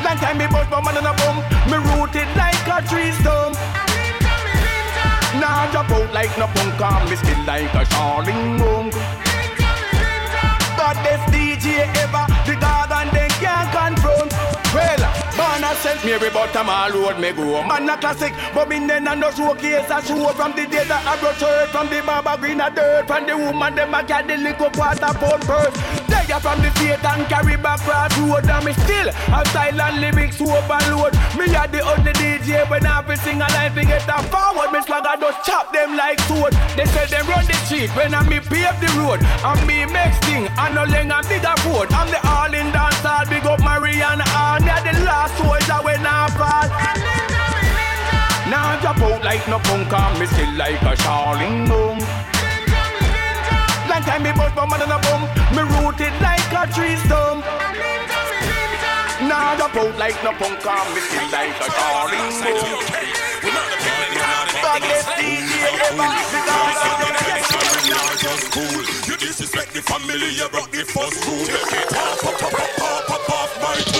[0.00, 1.36] Long time me bust my man on a boom.
[1.68, 3.60] Me rooted like a tree stump.
[5.40, 8.90] Now drop out like no punk and me still like a Charling boom.
[10.76, 12.69] But this DJ ever, the
[15.80, 17.64] Sent me every bottom all road me go.
[17.64, 21.00] Man a classic, but me then and no showcase a show from the day that
[21.08, 24.28] I brought shirt from the barber green a dirt from the woman them a carry
[24.28, 25.72] the liquor quarter pound purse.
[26.04, 29.80] They are from the state and carry back cross road and me still a style
[29.80, 31.16] and lyrics to overload.
[31.40, 34.76] Me a the only DJ when I be sing a line to get a forward.
[34.76, 36.52] Me slug I just chop them like sword.
[36.76, 39.24] They say them run the street when I me pave the road.
[39.24, 41.88] And me make thing and no and bigger road.
[41.88, 43.00] I'm the all in dance
[43.30, 45.38] big up Marianne and yeah, the last
[45.70, 46.68] soldier when I fall.
[48.50, 51.98] Now drop out like no punk and me still like a Charling boom.
[53.88, 55.22] Long time me bust my man on a bum,
[55.54, 57.44] me rooted like a tree stump.
[59.28, 63.20] Now drop out like no punk and me still like a Charling boom.
[64.80, 65.54] This DJ
[65.86, 66.08] ever,
[68.18, 68.80] just cool.
[69.08, 71.44] You disrespect the family, you broke the first rule.
[71.44, 73.99] Take it off, pop, pop, pop, pop off my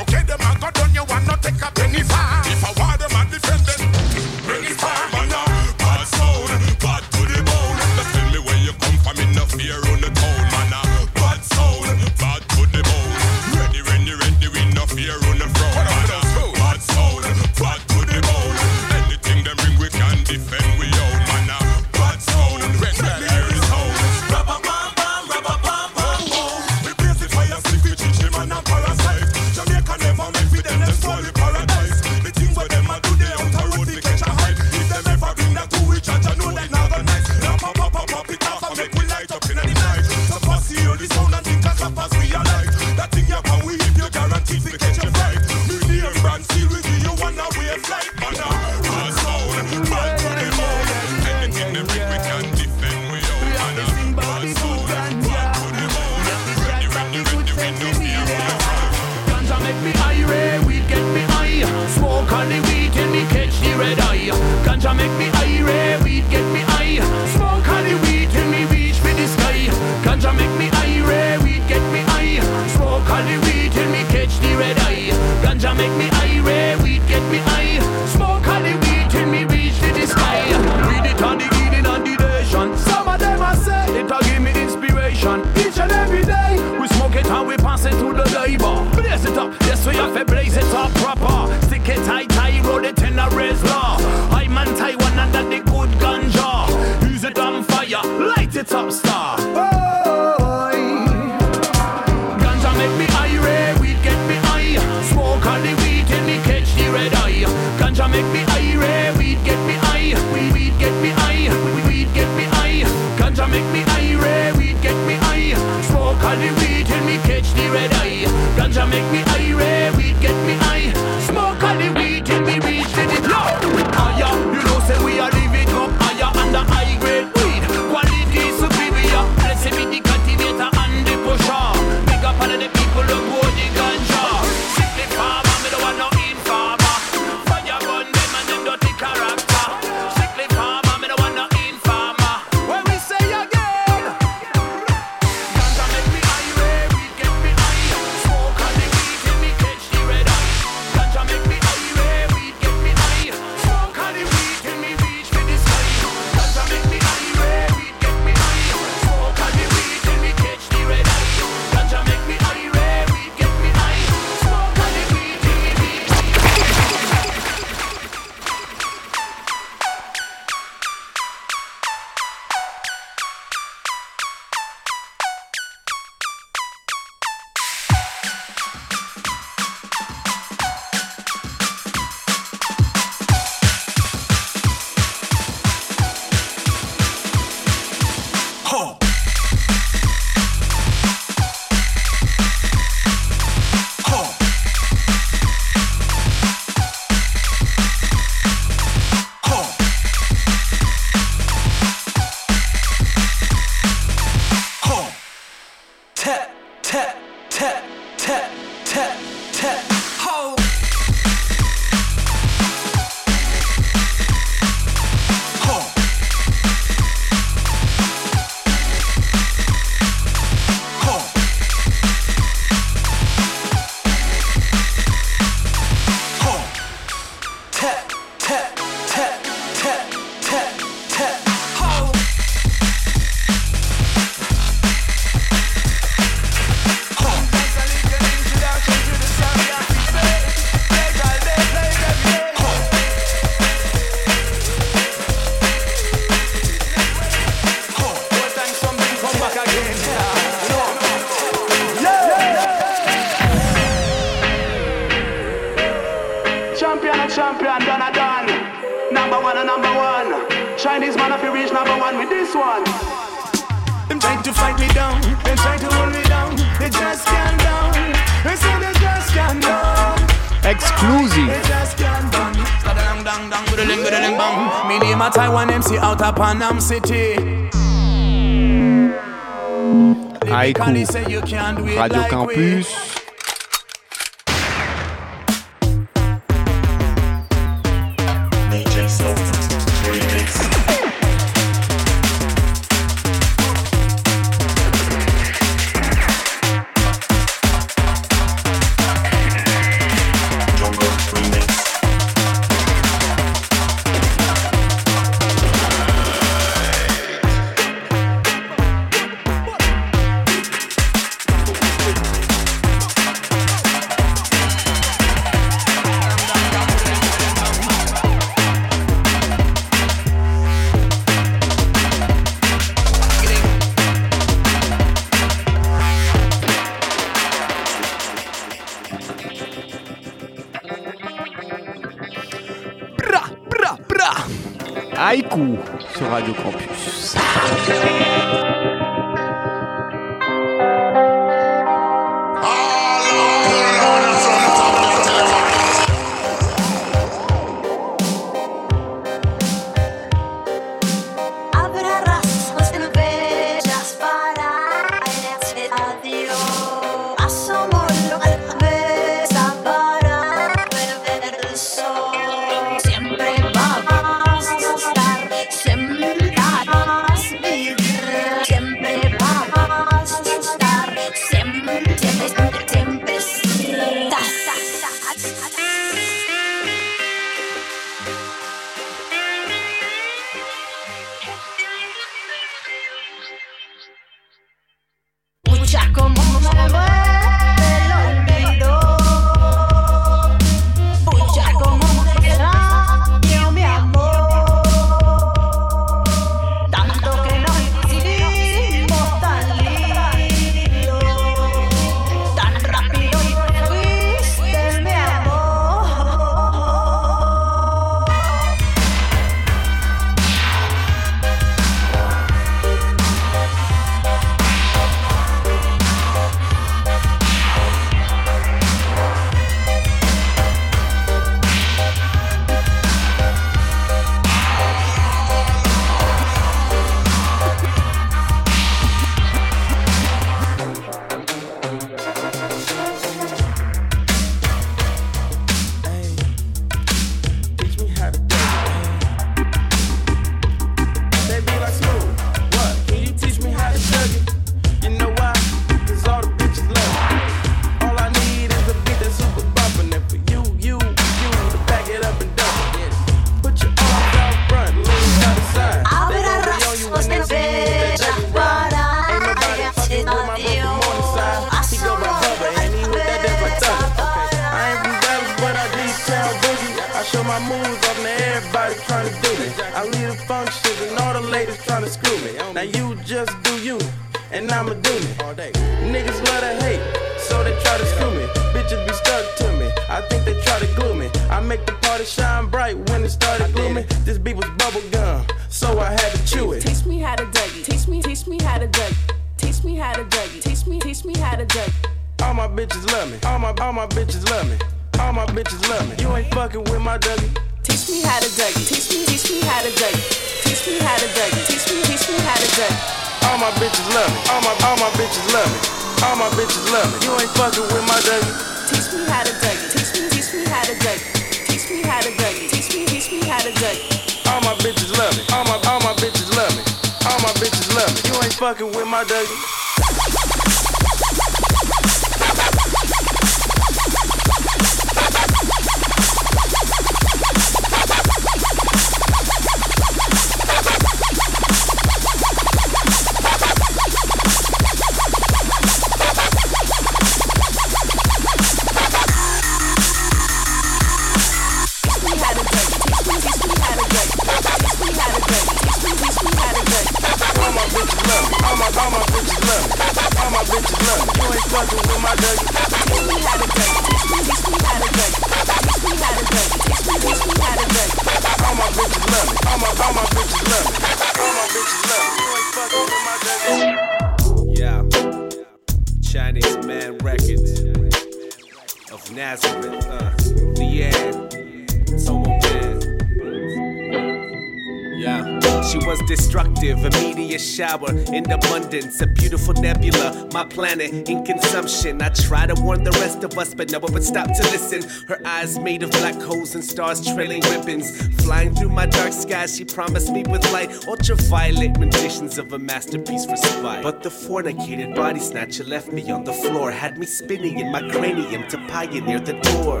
[578.96, 582.22] abundance, a beautiful nebula, my planet in consumption.
[582.22, 585.02] I try to warn the rest of us, but no one would stop to listen.
[585.28, 588.26] Her eyes made of black holes and stars trailing ribbons.
[588.44, 593.44] Flying through my dark skies, she promised me with light, ultraviolet renditions of a masterpiece
[593.44, 594.02] for spite.
[594.02, 598.00] But the fornicated body snatcher left me on the floor, had me spinning in my
[598.10, 600.00] cranium to pioneer the door.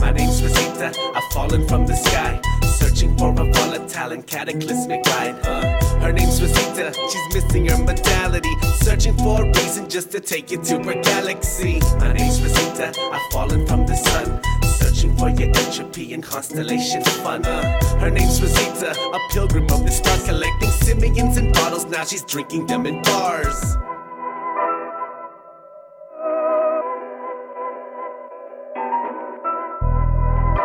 [0.00, 2.40] My name's Rosita, I've fallen from the sky,
[2.78, 5.34] searching for a volatile and cataclysmic ride.
[5.44, 8.48] Uh, her name's Rosita, she's missing her modality,
[8.80, 11.80] searching for a reason just to take you to her galaxy.
[11.98, 14.40] My name's Rosita, I've fallen from the sun.
[14.78, 17.44] Searching for your entropy and constellation fun.
[17.44, 21.84] Uh, her name's Rosita, a pilgrim of the stars, collecting simians in bottles.
[21.84, 23.76] Now she's drinking them in bars.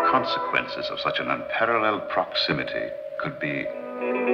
[0.10, 2.88] Consequences of such an unparalleled proximity
[3.20, 3.65] could be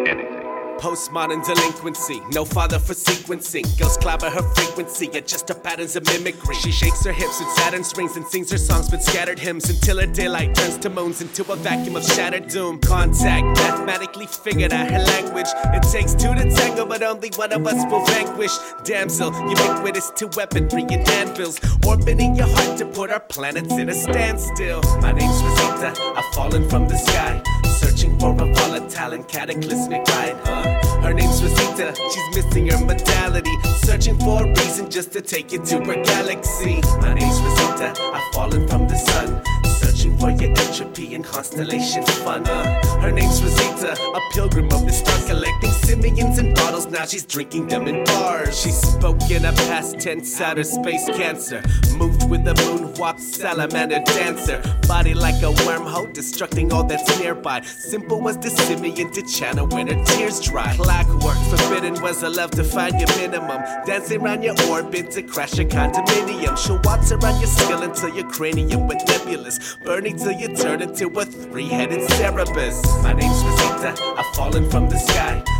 [0.07, 0.38] anything.
[0.80, 3.65] Postmodern delinquency, no father for sequencing.
[3.77, 6.56] Girls clobber her frequency, adjust her patterns of mimicry.
[6.56, 9.99] She shakes her hips with Saturn strings and sings her songs with scattered hymns until
[9.99, 12.80] her daylight turns to moons into a vacuum of shattered doom.
[12.80, 15.47] Contact, mathematically figured out her language.
[15.65, 18.56] It takes two to tango, but only one of us will vanquish.
[18.85, 23.93] Damsel, ubiquitous to weaponry and anvils, orbiting your heart to put our planets in a
[23.93, 24.81] standstill.
[25.01, 25.41] My name's
[25.88, 27.41] I've fallen from the sky,
[27.80, 30.35] searching for a volatile and cataclysmic ride.
[30.43, 35.53] Uh, her name's Rosita, she's missing her modality, searching for a reason just to take
[35.53, 36.81] you to her galaxy.
[36.99, 39.68] My name's Rosita, I've fallen from the sun.
[39.99, 42.47] Searching for your entropy and constellation fun.
[42.47, 46.85] Uh, her name's Rosita, a pilgrim of the stars, collecting simians in bottles.
[46.88, 48.57] Now she's drinking them in bars.
[48.57, 51.61] She spoke in a past tense, outer space cancer.
[51.97, 54.63] Moved with a moonwalk, salamander dancer.
[54.88, 57.59] Body like a wormhole, destructing all that's nearby.
[57.59, 60.73] Simple was the simian to channel when her tears dry.
[60.77, 63.61] Clockwork, forbidden was a love to find your minimum.
[63.85, 66.57] Dancing around your orbit to crash your condominium.
[66.57, 69.59] She'll waltz around your skull until your cranium went nebulous.
[69.89, 73.01] Burning till you turn into a three headed Cerebus.
[73.01, 75.59] My name's Rosita, I've fallen from the sky.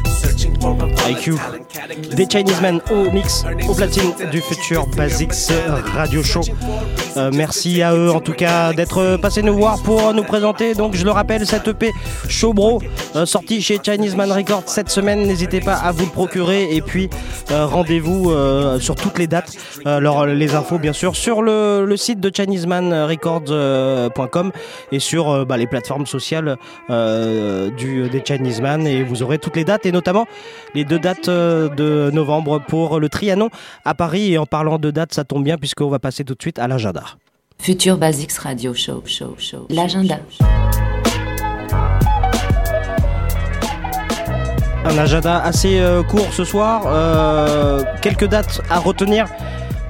[1.10, 1.34] IQ.
[2.16, 5.52] Des Chinese Men au mix, au platine du futur Basics
[5.94, 6.41] Radio Show.
[7.18, 10.76] Euh, merci à eux en tout cas d'être passés nous voir pour nous présenter.
[10.76, 11.91] Donc je le rappelle, cette EP
[12.28, 12.82] Showbro
[13.16, 15.26] euh, sorti chez Chinese Man Records cette semaine.
[15.26, 17.10] N'hésitez pas à vous le procurer et puis
[17.52, 18.32] euh, rendez-vous
[18.80, 19.56] sur toutes les dates.
[19.86, 24.52] Alors les infos bien sûr sur le, le site de ChineseManRecords.com
[24.91, 26.58] et sur bah, les plateformes sociales
[26.90, 30.09] du, des Chinese Man et vous aurez toutes les dates et notamment
[30.76, 33.49] les deux dates euh, de novembre pour le Trianon
[33.86, 34.34] à Paris.
[34.34, 36.68] Et en parlant de dates, ça tombe bien puisqu'on va passer tout de suite à
[36.68, 37.03] l'agenda.
[37.60, 39.68] Future Basics Radio Show, show, show.
[39.69, 40.19] L'agenda.
[44.86, 49.26] Un agenda assez euh, court ce soir, euh, quelques dates à retenir.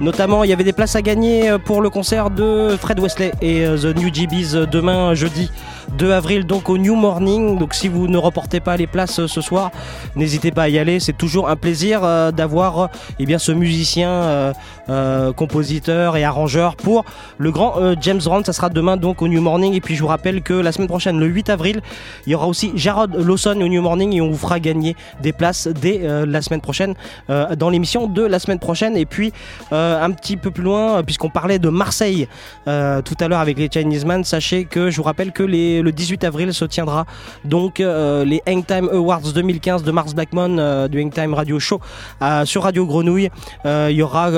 [0.00, 3.64] Notamment, il y avait des places à gagner pour le concert de Fred Wesley et
[3.64, 5.50] The New GBs demain jeudi
[5.98, 7.58] 2 avril donc au New Morning.
[7.58, 9.70] Donc si vous ne reportez pas les places euh, ce soir,
[10.16, 11.00] n'hésitez pas à y aller.
[11.00, 14.52] C'est toujours un plaisir euh, d'avoir eh bien ce musicien,
[14.88, 17.04] euh, compositeur et arrangeur pour
[17.38, 18.44] le grand James Brown.
[18.44, 19.74] Ça sera demain donc au New Morning.
[19.74, 21.80] Et puis je vous rappelle que la semaine prochaine, le 8 avril,
[22.26, 25.32] il y aura aussi Jarod Lawson au New Morning et on vous fera gagner des
[25.32, 26.94] places dès la semaine prochaine
[27.28, 28.96] dans l'émission de la semaine prochaine.
[28.96, 29.32] Et puis
[29.70, 32.26] un petit peu plus loin, puisqu'on parlait de Marseille
[32.64, 35.92] tout à l'heure avec les Chinese Man, sachez que je vous rappelle que les- le
[35.92, 37.06] 18 avril se tiendra
[37.44, 41.80] donc euh, les Hangtime Awards 2015 de Mars Blackmon euh, du Hangtime Radio Show
[42.22, 43.30] euh, sur Radio Grenouille.
[43.64, 44.30] Il y aura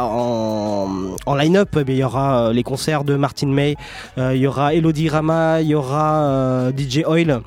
[0.00, 3.76] en, line-up, eh il y les concerts de Martin May,
[4.16, 7.40] il y aura Elodie Rama, il y aura DJ Oil.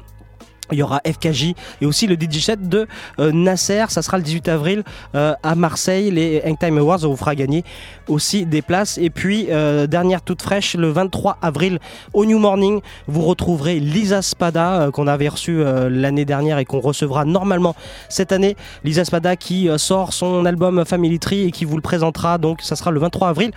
[0.72, 2.88] Il y aura FKJ et aussi le DJ set de
[3.19, 3.85] euh, Nasser.
[3.90, 4.84] Ça sera le 18 avril
[5.15, 6.10] euh, à Marseille.
[6.10, 7.64] Les Hangtime Awards, on vous fera gagner
[8.07, 8.98] aussi des places.
[8.98, 11.80] Et puis, euh, dernière toute fraîche, le 23 avril
[12.14, 16.80] au New Morning, vous retrouverez Lisa Spada euh, qu'on avait reçue l'année dernière et qu'on
[16.80, 17.76] recevra normalement
[18.10, 18.56] cette année.
[18.84, 22.38] Lisa Spada qui sort son album Family Tree et qui vous le présentera.
[22.38, 23.52] Donc, ça sera le 23 avril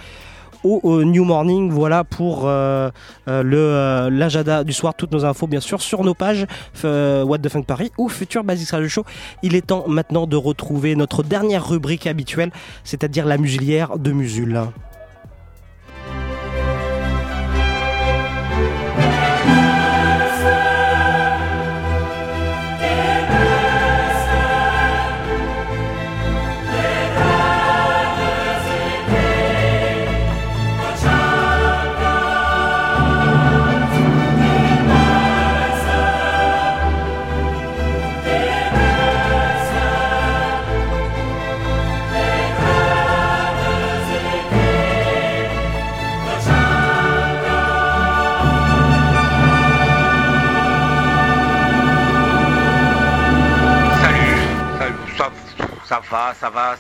[0.66, 1.70] au, New Morning.
[1.70, 2.90] Voilà pour euh,
[3.28, 4.94] euh, le euh, l'agenda du soir.
[4.94, 6.46] Toutes nos infos, bien sûr, sur nos pages
[6.82, 9.04] What the Funk Paris ou Futur Basics Radio Show.
[9.42, 12.50] Il est temps maintenant de retrouver notre dernière rubrique habituelle,
[12.84, 14.60] c'est-à-dire la muselière de Musul.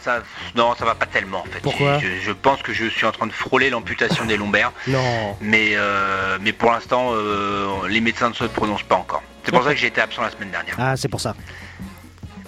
[0.02, 0.22] Ça.
[0.54, 1.60] Non, ça va pas tellement en fait.
[1.60, 4.72] Pourquoi je, je pense que je suis en train de frôler l'amputation des lombaires.
[4.88, 5.36] Non.
[5.40, 9.22] Mais, euh, mais pour l'instant, euh, les médecins ne se prononcent pas encore.
[9.44, 10.74] C'est pour ça que j'ai été absent la semaine dernière.
[10.78, 11.34] Ah, c'est pour ça.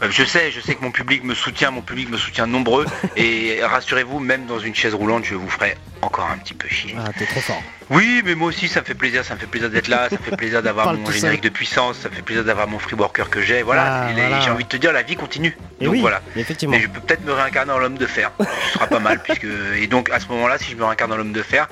[0.03, 2.87] Euh, Je sais, je sais que mon public me soutient, mon public me soutient nombreux.
[3.17, 6.95] et rassurez-vous, même dans une chaise roulante, je vous ferai encore un petit peu chier.
[6.99, 7.63] Ah, t'es trop fort.
[7.91, 10.17] Oui, mais moi aussi, ça me fait plaisir, ça me fait plaisir d'être là, ça
[10.17, 12.95] me fait plaisir d'avoir mon générique de puissance, ça me fait plaisir d'avoir mon free
[12.97, 13.63] worker que j'ai.
[13.63, 14.41] Voilà, Ah, Et voilà.
[14.41, 15.57] j'ai envie de te dire, la vie continue.
[15.81, 16.21] Et donc oui, voilà.
[16.37, 16.77] effectivement.
[16.77, 18.31] Mais je peux peut-être me réincarner en l'homme de fer.
[18.39, 19.47] Ce sera pas mal, puisque.
[19.77, 21.67] Et donc à ce moment-là, si je me réincarne en l'homme de fer,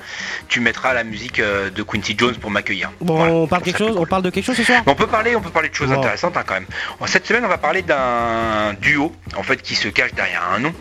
[0.47, 2.91] tu mettras la musique euh, de Quincy Jones pour m'accueillir.
[3.01, 5.35] Bon, on parle quelque chose, on parle de quelque chose ce soir On peut parler,
[5.35, 5.99] on peut parler de choses Bon.
[5.99, 6.65] intéressantes hein, quand même.
[7.05, 10.73] Cette semaine, on va parler d'un duo en fait qui se cache derrière un nom.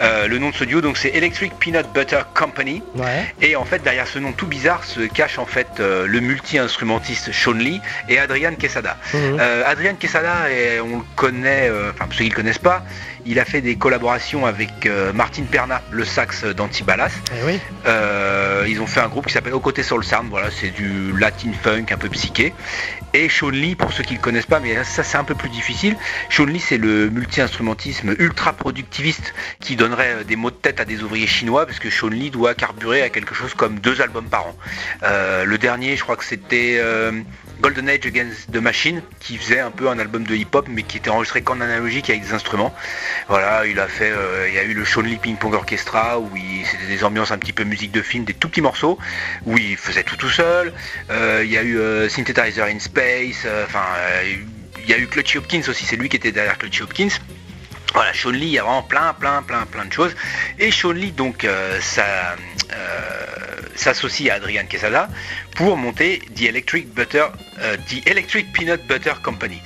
[0.00, 2.82] Euh, le nom de ce duo, donc c'est Electric Peanut Butter Company.
[2.94, 3.34] Ouais.
[3.40, 7.32] Et en fait, derrière ce nom tout bizarre se cache en fait euh, le multi-instrumentiste
[7.32, 8.96] Sean Lee et Adrian Quesada.
[9.12, 9.38] Mhm.
[9.40, 12.84] Euh, Adrian Quesada, et on le connaît, enfin pour ceux qui le connaissent pas,
[13.26, 17.12] il a fait des collaborations avec euh, Martin Perna, le sax d'Antibalas.
[17.32, 17.60] Eh oui.
[17.86, 21.12] Euh, ils ont fait un groupe qui s'appelle Au Côté Soul Sound, voilà, c'est du
[21.18, 22.52] latin funk un peu psyché.
[23.12, 25.36] Et Sean Lee, pour ceux qui ne le connaissent pas, mais ça c'est un peu
[25.36, 25.96] plus difficile,
[26.30, 30.84] Sean Lee c'est le multi-instrumentisme ultra productiviste qui donnerait euh, des mots de tête à
[30.84, 34.28] des ouvriers chinois, parce que Sean Lee doit carburer à quelque chose comme deux albums
[34.28, 34.56] par an.
[35.04, 36.80] Euh, le dernier, je crois que c'était
[37.64, 40.98] Golden Age Against the Machine, qui faisait un peu un album de hip-hop, mais qui
[40.98, 42.74] était enregistré qu'en analogique avec des instruments.
[43.26, 46.18] Voilà, il a fait, euh, il y a eu le Sean Lee Ping Pong Orchestra,
[46.20, 46.28] où
[46.70, 48.98] c'était des ambiances un petit peu musique de film, des tout petits morceaux,
[49.46, 50.74] où il faisait tout tout seul.
[51.08, 53.86] Euh, il y a eu euh, in Space, euh, enfin,
[54.82, 57.16] il y a eu Clutchy Hopkins aussi, c'est lui qui était derrière Clutchy Hopkins.
[57.94, 60.14] Voilà, Sean Lee, il y a vraiment plein, plein, plein, plein de choses.
[60.58, 62.36] Et Sean Lee, donc, euh, euh,
[63.76, 65.08] s'associe à Adrian Quesada
[65.54, 67.26] pour monter The Electric Butter,
[67.60, 69.62] euh, The Electric Peanut Butter Company.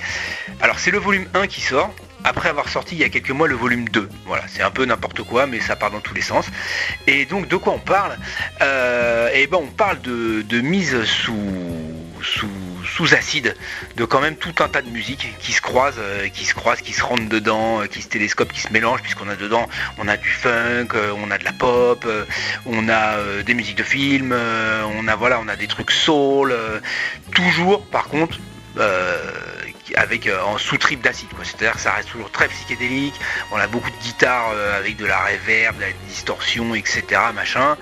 [0.61, 1.93] Alors, c'est le volume 1 qui sort.
[2.25, 4.09] Après avoir sorti il y a quelques mois le volume 2.
[4.25, 6.45] Voilà, c'est un peu n'importe quoi, mais ça part dans tous les sens.
[7.07, 8.17] Et donc de quoi on parle?
[8.59, 11.33] Eh ben on parle de, de mise sous,
[12.21, 12.49] sous,
[12.89, 13.55] sous acide,
[13.95, 16.81] de quand même tout un tas de musiques qui se croisent, euh, qui se croisent,
[16.81, 19.67] qui se rentrent dedans, euh, qui se télescopent, qui se mélangent, puisqu'on a dedans,
[19.97, 22.07] on a du funk, euh, on a de la pop,
[22.65, 26.55] on a des musiques de films, on a voilà, on a des trucs soul,
[27.33, 28.39] toujours par contre.
[29.95, 31.29] Avec euh, en sous-trip d'acide.
[31.43, 33.19] C'est-à-dire que ça reste toujours très psychédélique,
[33.51, 37.03] on a beaucoup de guitares euh, avec de la reverb, de la distorsion, etc.
[37.33, 37.77] machin.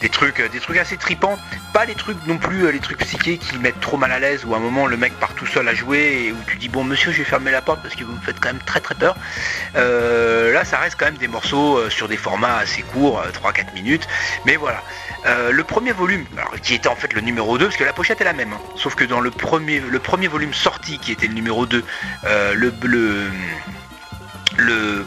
[0.00, 1.38] Des trucs, euh, des trucs assez tripants,
[1.72, 4.54] pas les trucs non plus les trucs psychés qui mettent trop mal à l'aise où
[4.54, 6.84] à un moment le mec part tout seul à jouer et où tu dis bon
[6.84, 8.94] monsieur je vais fermer la porte parce que vous me faites quand même très très
[8.94, 9.16] peur.
[9.74, 14.06] Là ça reste quand même des morceaux sur des formats assez courts, euh, 3-4 minutes,
[14.44, 14.82] mais voilà.
[15.50, 18.20] Le premier volume, alors, qui était en fait le numéro 2, parce que la pochette
[18.20, 18.60] est la même, hein.
[18.76, 21.84] sauf que dans le premier, le premier volume sorti qui était le numéro 2,
[22.24, 22.70] euh, le,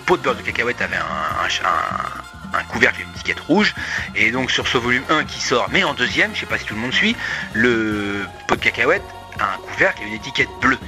[0.05, 3.75] pot de beurre de cacahuète avait un couvercle et une étiquette rouge,
[4.15, 6.65] et donc sur ce volume 1 qui sort, mais en deuxième, je sais pas si
[6.65, 7.15] tout le monde suit,
[7.53, 9.03] le pot de cacahuète
[9.39, 10.79] a un couvercle et une étiquette bleue.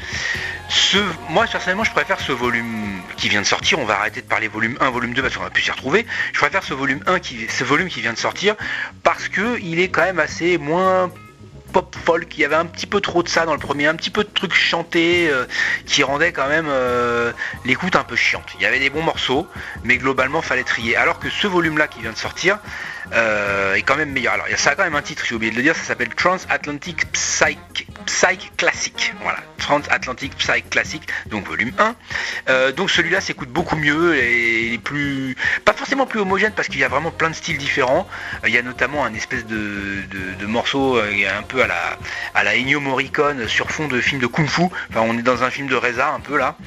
[0.70, 0.98] Ce,
[1.30, 4.48] moi personnellement je préfère ce volume qui vient de sortir, on va arrêter de parler
[4.48, 6.06] volume 1, volume 2 parce qu'on va plus s'y retrouver.
[6.32, 8.56] Je préfère ce volume 1 qui ce volume qui vient de sortir
[9.02, 11.12] parce que il est quand même assez moins
[11.72, 13.96] pop folk, il y avait un petit peu trop de ça dans le premier, un
[13.96, 15.46] petit peu de trucs chantés euh,
[15.86, 17.32] qui rendaient quand même euh,
[17.66, 18.46] l'écoute un peu chiante.
[18.56, 19.48] Il y avait des bons morceaux,
[19.84, 20.96] mais globalement fallait trier.
[20.96, 22.60] Alors que ce volume là qui vient de sortir
[23.14, 24.34] euh, est quand même meilleur.
[24.34, 27.12] Alors ça a quand même un titre, j'ai oublié de le dire, ça s'appelle Transatlantic
[27.12, 29.14] Psych, Psych Classic.
[29.22, 31.96] Voilà, Transatlantic Psych Classic, donc volume 1.
[32.50, 35.36] Euh, donc celui-là s'écoute beaucoup mieux et il est plus.
[35.66, 38.08] pas forcément plus homogène parce qu'il y a vraiment plein de styles différents.
[38.44, 40.04] Euh, il y a notamment un espèce de,
[40.40, 41.98] de, morceau un peu à la,
[42.34, 44.64] à la Ennio Morricone sur fond de film de Kung Fu.
[44.90, 46.58] Enfin on est dans un film de Reza un peu là.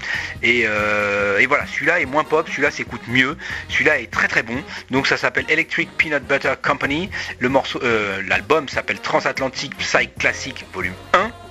[0.42, 3.36] Et, et voilà, celui-là est moins pop, celui-là s'écoute mieux.
[3.68, 4.62] Celui-là est très très bon.
[4.90, 7.10] Donc ça s'appelle Electric Peanut Butter Company.
[7.40, 11.41] Le morceau, euh, l'album s'appelle Transatlantic Psych Classic Volume 1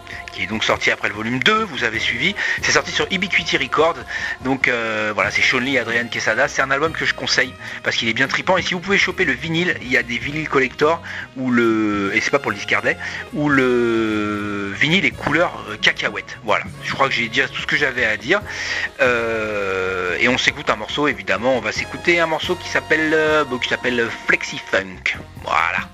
[0.42, 2.36] qui est donc sorti après le volume 2, vous avez suivi.
[2.64, 3.98] C'est sorti sur Ubiquity Records.
[4.44, 6.48] Donc euh, voilà, c'est Sean Lee Adrian Quesada.
[6.48, 7.54] C'est un album que je conseille
[7.84, 8.58] parce qu'il est bien tripant.
[8.58, 11.02] Et si vous pouvez choper le vinyle, il y a des vinyles collector
[11.38, 12.12] où le.
[12.16, 12.98] Et c'est pas pour le discardet,
[13.34, 16.38] où le vinyle est couleur euh, cacahuète.
[16.44, 16.64] Voilà.
[16.84, 18.42] Je crois que j'ai dit tout ce que j'avais à dire.
[19.00, 21.56] Euh, et on s'écoute un morceau, évidemment.
[21.56, 23.16] On va s'écouter un morceau qui s'appelle
[23.62, 25.18] qui s'appelle Flexi Funk.
[25.44, 25.88] Voilà.